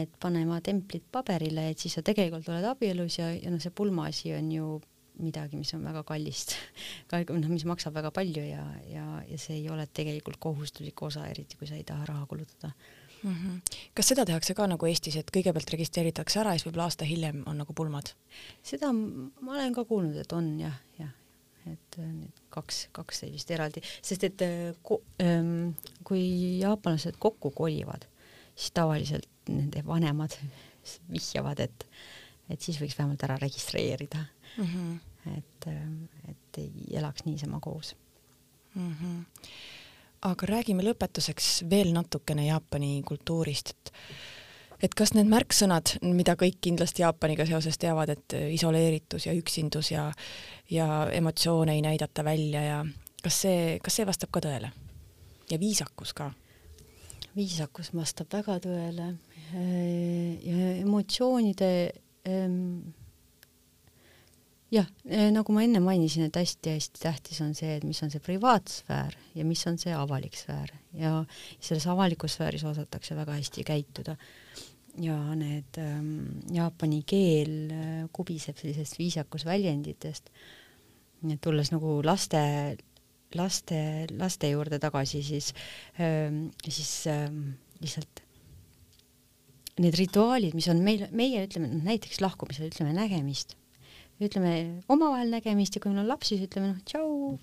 [0.00, 3.74] et pane oma templid paberile, et siis sa tegelikult oled abielus ja, ja noh, see
[3.74, 4.70] pulmaasi on ju
[5.22, 6.56] midagi, mis on väga kallist,
[7.12, 11.58] noh, mis maksab väga palju ja, ja, ja see ei ole tegelikult kohustuslik osa, eriti
[11.60, 12.72] kui sa ei taha raha kulutada
[13.22, 13.34] mm.
[13.34, 13.78] -hmm.
[13.94, 17.42] kas seda tehakse ka nagu Eestis, et kõigepealt registreeritakse ära ja siis võib-olla aasta hiljem
[17.46, 18.12] on nagu pulmad?
[18.62, 21.12] seda ma olen ka kuulnud, et on jah, jah,
[21.66, 26.24] et äh, need kaks, kaks sellist eraldi, sest et äh, ko, ähm, kui
[26.62, 28.06] jaapanlased kokku kolivad,
[28.54, 30.36] siis tavaliselt nende vanemad
[31.14, 31.86] vihjavad, et,
[32.48, 34.24] et siis võiks vähemalt ära registreerida
[34.56, 34.64] mm.
[34.64, 34.98] -hmm
[35.36, 35.68] et,
[36.28, 37.96] et ei elaks niisama koos
[38.74, 38.94] mm.
[38.94, 39.24] -hmm.
[40.22, 43.92] aga räägime lõpetuseks veel natukene Jaapani kultuurist, et
[44.82, 50.12] et kas need märksõnad, mida kõik kindlasti Jaapaniga seoses teavad, et isoleeritus ja üksindus ja
[50.70, 52.86] ja emotsioone ei näidata välja ja
[53.22, 54.70] kas see, kas see vastab ka tõele?
[55.50, 56.30] ja viisakus ka?
[57.36, 59.10] viisakus vastab väga tõele
[60.46, 61.70] ja emotsioonide
[64.70, 68.22] jah, eh, nagu ma enne mainisin, et hästi-hästi tähtis on see, et mis on see
[68.22, 71.24] privaatsfäär ja mis on see avalik sfäär ja
[71.58, 74.16] selles avalikus sfääris osatakse väga hästi käituda.
[75.00, 80.30] ja need ähm, jaapani keel äh, kubiseb sellisest viisakusväljenditest.
[81.22, 82.76] nii et tulles nagu laste,
[83.34, 85.54] laste, laste juurde tagasi, siis
[86.00, 88.22] ähm,, siis ähm, lihtsalt
[89.80, 93.56] need rituaalid, mis on meil, meie ütleme näiteks lahkumisel ütleme nägemist
[94.20, 94.54] ütleme
[94.92, 97.38] omavahel nägemist ja kui meil on laps, siis ütleme noh, tšau.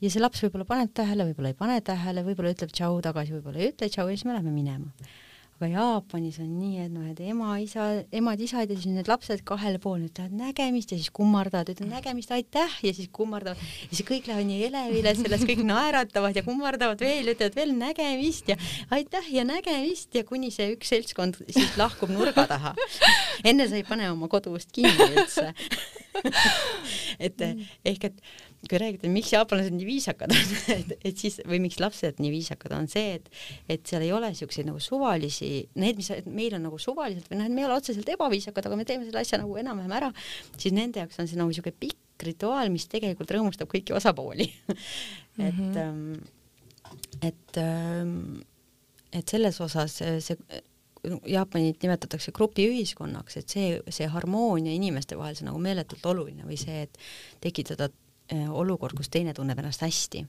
[0.00, 3.60] ja see laps võib-olla paneb tähele, võib-olla ei pane tähele, võib-olla ütleb tšau tagasi, võib-olla
[3.60, 5.10] ei ütle tšau ja siis me läheme minema
[5.60, 7.84] aga Jaapanis on nii, et noh, et ema, isa,
[8.16, 10.94] emad-isad ja siis need lapsed kahele poole ütlevad nägemist!
[10.94, 12.78] ja siis kummardavad, ütlevad nägemist, aitäh!
[12.86, 13.60] ja siis kummardavad.
[13.60, 18.48] Ja siis kõik lähevad nii elevile sellest, kõik naeratavad ja kummardavad veel, ütlevad veel nägemist!
[18.48, 18.56] ja
[18.96, 19.28] aitäh!
[19.36, 20.08] ja nägemist!
[20.16, 22.72] ja kuni see üks seltskond siis lahkub nurga taha.
[23.44, 25.50] enne sa ei pane oma koduust kinni üldse.
[27.26, 27.36] Et
[27.84, 28.16] ehk et
[28.68, 32.74] kui räägida, miks jaapanlased nii viisakad on et, et siis või miks lapsed nii viisakad
[32.76, 33.30] on see, et
[33.72, 35.50] et seal ei ole siukseid nagu suvalisi,
[35.80, 38.78] need, mis meil on nagu suvaliselt või noh, et me ei ole otseselt ebaviisakad, aga
[38.78, 40.10] me teeme selle asja nagu enam-vähem ära,
[40.56, 44.50] siis nende jaoks on see nagu siuke pikk rituaal, mis tegelikult rõõmustab kõiki osapooli
[45.46, 46.18] et mm, -hmm.
[47.30, 48.18] et, ähm,
[49.12, 50.36] et selles osas see
[51.00, 56.58] Jaapanit nimetatakse grupiühiskonnaks, et see, see harmoonia inimeste vahel, see on nagu meeletult oluline või
[56.60, 56.98] see, et
[57.40, 60.24] tekitada Äh, olukord, kus teine tunneb ennast hästi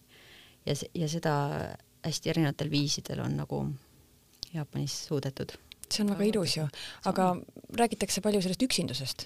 [0.65, 1.33] ja, ja seda
[2.05, 3.61] hästi erinevatel viisidel on nagu
[4.53, 5.53] Jaapanis suudetud.
[5.91, 6.65] see on väga ilus ju,
[7.05, 7.35] aga
[7.77, 9.25] räägitakse palju sellest üksindusest.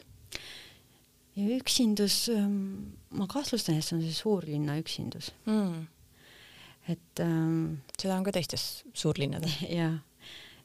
[1.35, 5.87] üksindus, ähm, ma kahtlustan, et see on see suurlinna üksindus mm..
[6.89, 9.61] et ähm, seda on ka teistes suurlinnades.
[9.79, 9.99] jah,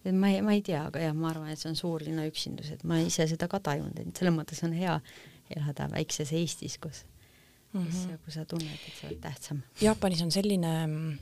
[0.04, 2.70] et ma ei, ma ei tea, aga jah, ma arvan, et see on suurlinna üksindus,
[2.74, 5.00] et ma ise seda ka tajunud, et selles mõttes on hea
[5.50, 7.04] elada väikses Eestis, kus
[7.72, 7.86] mm, -hmm.
[7.86, 9.62] kus, kus sa tunned, et sa oled tähtsam.
[9.80, 11.18] Jaapanis on selline mm,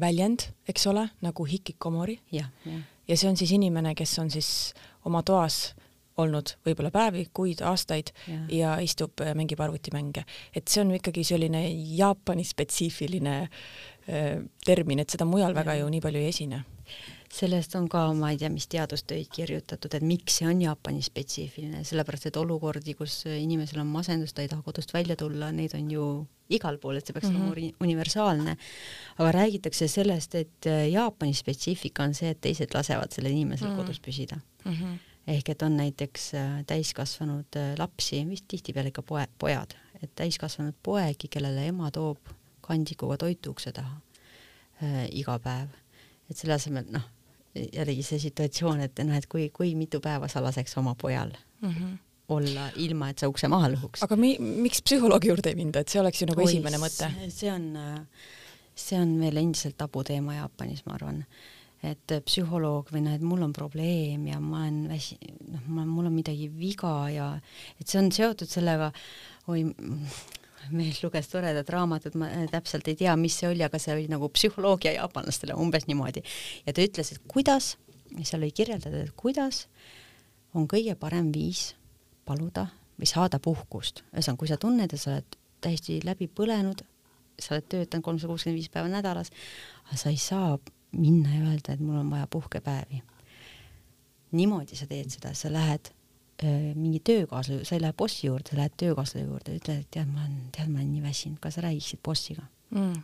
[0.00, 2.20] väljend, eks ole, nagu hikikomori.
[2.32, 2.82] jah, jah.
[3.08, 4.74] ja see on siis inimene, kes on siis
[5.04, 5.74] oma toas
[6.16, 10.24] olnud võib-olla päevi, kuid, aastaid ja, ja istub, äh, mängib arvutimänge.
[10.54, 15.60] et see on ikkagi selline Jaapani spetsiifiline äh, termin, et seda mujal ja.
[15.60, 16.64] väga ju nii palju ei esine
[17.36, 21.82] sellest on ka, ma ei tea, mis teadustöid kirjutatud, et miks see on Jaapani spetsiifiline,
[21.86, 25.90] sellepärast et olukordi, kus inimesel on masendus, ta ei taha kodust välja tulla, neid on
[25.92, 26.06] ju
[26.56, 27.52] igal pool, et see peaks mm -hmm.
[27.52, 28.56] olema universaalne.
[29.18, 33.76] aga räägitakse sellest, et Jaapani spetsiifika on see, et teised lasevad sellel inimesel mm -hmm.
[33.76, 34.72] kodus püsida mm.
[34.72, 34.98] -hmm.
[35.26, 40.74] ehk et on näiteks äh, täiskasvanud äh, lapsi, vist tihtipeale ikka poe, pojad, et täiskasvanud
[40.82, 42.18] poegi, kellele ema toob
[42.60, 44.00] kandikuga toitu ukse taha
[44.82, 45.68] äh, iga päev
[46.30, 47.04] et selle asemel noh,
[47.72, 51.70] jällegi see situatsioon, et noh, et kui, kui mitu päeva sa laseks oma pojal mm
[51.70, 51.98] -hmm.
[52.28, 54.04] olla ilma, et sa ukse maha lõhuks.
[54.04, 57.10] aga mi-, miks psühholoogi juurde ei minda, et see oleks ju nagu Ois, esimene mõte?
[57.30, 57.76] see on,
[58.74, 61.24] see on veel endiselt tabuteema Jaapanis, ma arvan.
[61.82, 65.18] et psühholoog või noh, et mul on probleem ja ma olen väsi-,
[65.52, 67.40] noh, ma, mul on midagi viga ja
[67.80, 68.92] et see on seotud sellega,
[69.46, 69.74] oi,
[70.74, 74.06] meil luges toredat raamatut, ma äh, täpselt ei tea, mis see oli, aga see oli
[74.10, 76.22] nagu psühholoogia jaapanlastele umbes niimoodi.
[76.66, 77.74] ja ta ütles, et kuidas,
[78.22, 79.66] seal oli kirjeldatud, et kuidas
[80.56, 81.74] on kõige parem viis
[82.26, 84.04] paluda või saada puhkust.
[84.12, 86.84] ühesõnaga, kui sa tunned, et sa oled täiesti läbi põlenud,
[87.40, 89.32] sa oled töötanud kolmsada kuuskümmend viis päeva nädalas,
[89.88, 90.56] aga sa ei saa
[90.96, 93.02] minna ja öelda, et mul on vaja puhkepäevi.
[94.36, 95.95] niimoodi sa teed seda, sa lähed Äh,
[96.44, 100.24] mingi töökaaslane, sa ei lähe bossi juurde, sa lähed töökaaslase juurde, ütled, et tead, ma
[100.24, 103.02] olen, tead, ma olen nii väsinud, kas sa räägiksid bossiga mm.?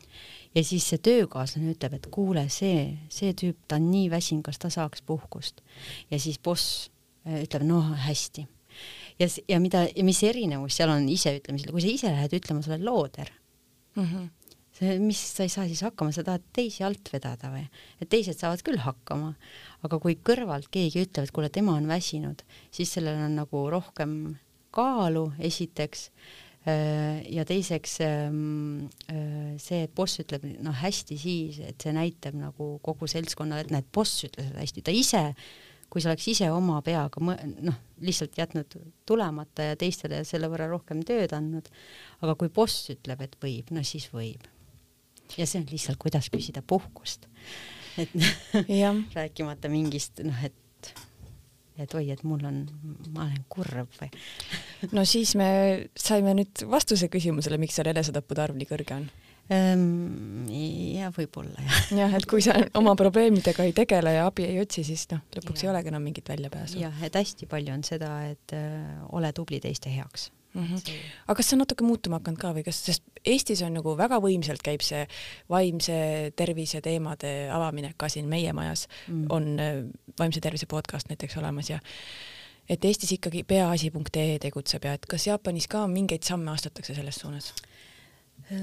[0.55, 4.61] ja siis see töökaaslane ütleb, et kuule, see, see tüüp, ta on nii väsinud, kas
[4.61, 5.64] ta saaks puhkust?
[6.11, 6.91] ja siis boss
[7.26, 8.47] äh, ütleb, noh, hästi.
[9.22, 12.74] ja, ja mida, ja mis erinevus seal on iseütlemisel, kui sa ise lähed ütlema, sa
[12.74, 13.33] oled looder
[13.97, 14.05] mm.
[14.05, 14.30] -hmm
[15.03, 17.64] mis sa ei saa siis hakkama, sa tahad teisi alt vedada või?
[18.03, 19.33] et teised saavad küll hakkama,
[19.87, 22.43] aga kui kõrvalt keegi ütleb, et kuule, tema on väsinud,
[22.74, 24.16] siis sellel on nagu rohkem
[24.72, 26.09] kaalu, esiteks,
[26.62, 28.30] ja teiseks äh,
[29.59, 33.89] see, et boss ütleb noh, hästi siis, et see näitab nagu kogu seltskonnale, et näed,
[33.95, 35.24] boss ütles hästi, ta ise,
[35.91, 41.03] kui sa oleks ise oma peaga noh, lihtsalt jätnud tulemata ja teistele selle võrra rohkem
[41.07, 41.66] tööd andnud,
[42.22, 44.47] aga kui boss ütleb, et võib, no siis võib
[45.39, 47.28] ja see on lihtsalt, kuidas küsida puhkust.
[48.01, 48.12] et
[49.18, 50.59] rääkimata mingist noh, et
[51.80, 52.62] et oi, et mul on,
[53.14, 54.11] ma olen kurb või
[54.97, 55.49] no siis me
[55.97, 59.07] saime nüüd vastuse küsimusele, miks seal enesetappude arv nii kõrge on
[59.53, 60.51] ehm,.
[60.99, 61.80] ja võib-olla jah.
[62.03, 65.64] jah, et kui sa oma probleemidega ei tegele ja abi ei otsi, siis noh, lõpuks
[65.64, 65.68] ja.
[65.70, 66.80] ei olegi enam mingit väljapääsu.
[66.83, 70.64] jah, et hästi palju on seda, et äh, ole tubli teiste heaks mm.
[70.64, 70.98] -hmm.
[71.26, 74.18] aga kas see on natuke muutuma hakanud ka või kas, sest Eestis on nagu väga
[74.18, 75.07] võimsalt käib see
[75.50, 79.26] vaimse tervise teemade avamine ka siin meie majas mm.
[79.30, 79.84] on äh,
[80.18, 81.78] vaimse tervise podcast näiteks olemas ja
[82.68, 87.55] et Eestis ikkagi peaasi.ee tegutseb ja et kas Jaapanis ka mingeid samme astutakse selles suunas?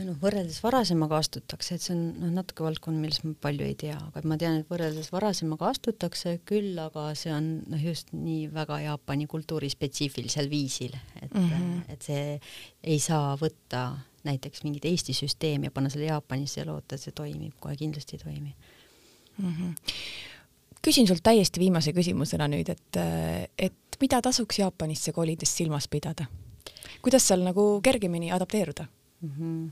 [0.06, 3.98] Noh, võrreldes varasemaga astutakse, et see on noh, natuke valdkond, millest ma palju ei tea,
[4.10, 8.82] aga ma tean, et võrreldes varasemaga astutakse küll, aga see on noh, just nii väga
[8.86, 11.82] Jaapani kultuuri spetsiifilisel viisil, et mm, -hmm.
[11.94, 12.40] et see
[12.84, 13.86] ei saa võtta
[14.28, 18.18] näiteks mingit Eesti süsteemi ja panna selle Jaapanisse ja loota, et see toimib, kohe kindlasti
[18.18, 18.56] ei toimi
[19.38, 19.54] mm.
[19.54, 19.74] -hmm.
[20.82, 23.02] küsin sult täiesti viimase küsimusena nüüd, et,
[23.58, 26.26] et mida tasuks Jaapanisse kolides silmas pidada?
[27.02, 28.86] kuidas seal nagu kergemini adapteeruda?
[29.22, 29.30] mm.
[29.30, 29.72] -hmm.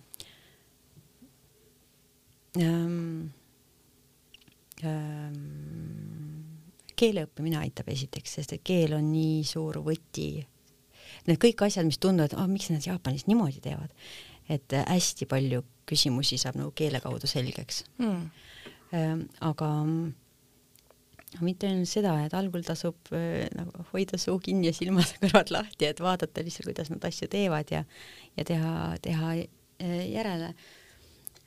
[2.58, 3.32] Ähm,
[4.84, 5.40] ähm,
[6.98, 10.32] keele õppimine aitab esiteks, sest et keel on nii suur võti.
[11.28, 13.92] Need kõik asjad, mis tunduvad, ah, miks nad Jaapanis niimoodi teevad,
[14.50, 18.24] et hästi palju küsimusi saab nagu keele kaudu selgeks mm..
[18.96, 19.68] Ähm, aga
[21.44, 25.52] mitte ainult seda, et algul tasub äh, nagu hoida suu kinni ja silmad ja kõrvad
[25.52, 27.84] lahti, et vaadata lihtsalt, kuidas nad asju teevad ja,
[28.40, 30.54] ja teha, teha äh, järele.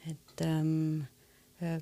[0.09, 1.03] Et ähm,
[1.62, 1.80] äh,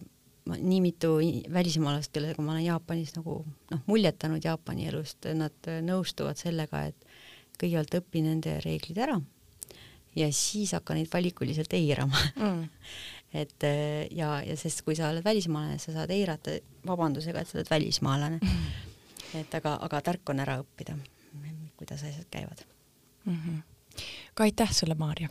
[0.49, 1.17] ma nii mitu
[1.53, 7.09] välismaalast, kellega ma olen Jaapanis nagu noh, muljetanud Jaapani elust, nad nõustuvad sellega, et
[7.59, 9.19] kõigepealt õpi nende reeglid ära
[10.17, 12.67] ja siis hakka neid valikuliselt eirama mm
[13.33, 16.55] et äh, ja, ja sest kui sa oled välismaalane, sa saad eirata
[16.89, 18.63] vabandusega, et sa oled välismaalane mm.
[19.43, 20.97] et aga, aga tark on ära õppida,
[21.77, 22.65] kuidas asjad käivad
[23.25, 23.35] mm.
[23.35, 23.59] -hmm.
[24.35, 25.29] ka aitäh sulle, Maarja!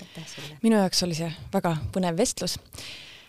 [0.00, 0.58] Aitäh sulle!
[0.62, 2.58] minu jaoks oli see väga põnev vestlus.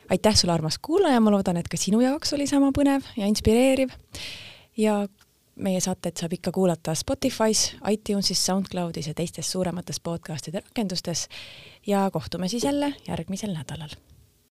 [0.09, 3.95] aitäh sulle, armas kuulaja, ma loodan, et ka sinu jaoks oli sama põnev ja inspireeriv.
[4.77, 5.01] ja
[5.55, 11.27] meie saateid saab ikka kuulata Spotify's, iTunesis, SoundCloudis ja teistes suuremates podcastide rakendustes
[11.87, 13.93] ja kohtume siis jälle järgmisel nädalal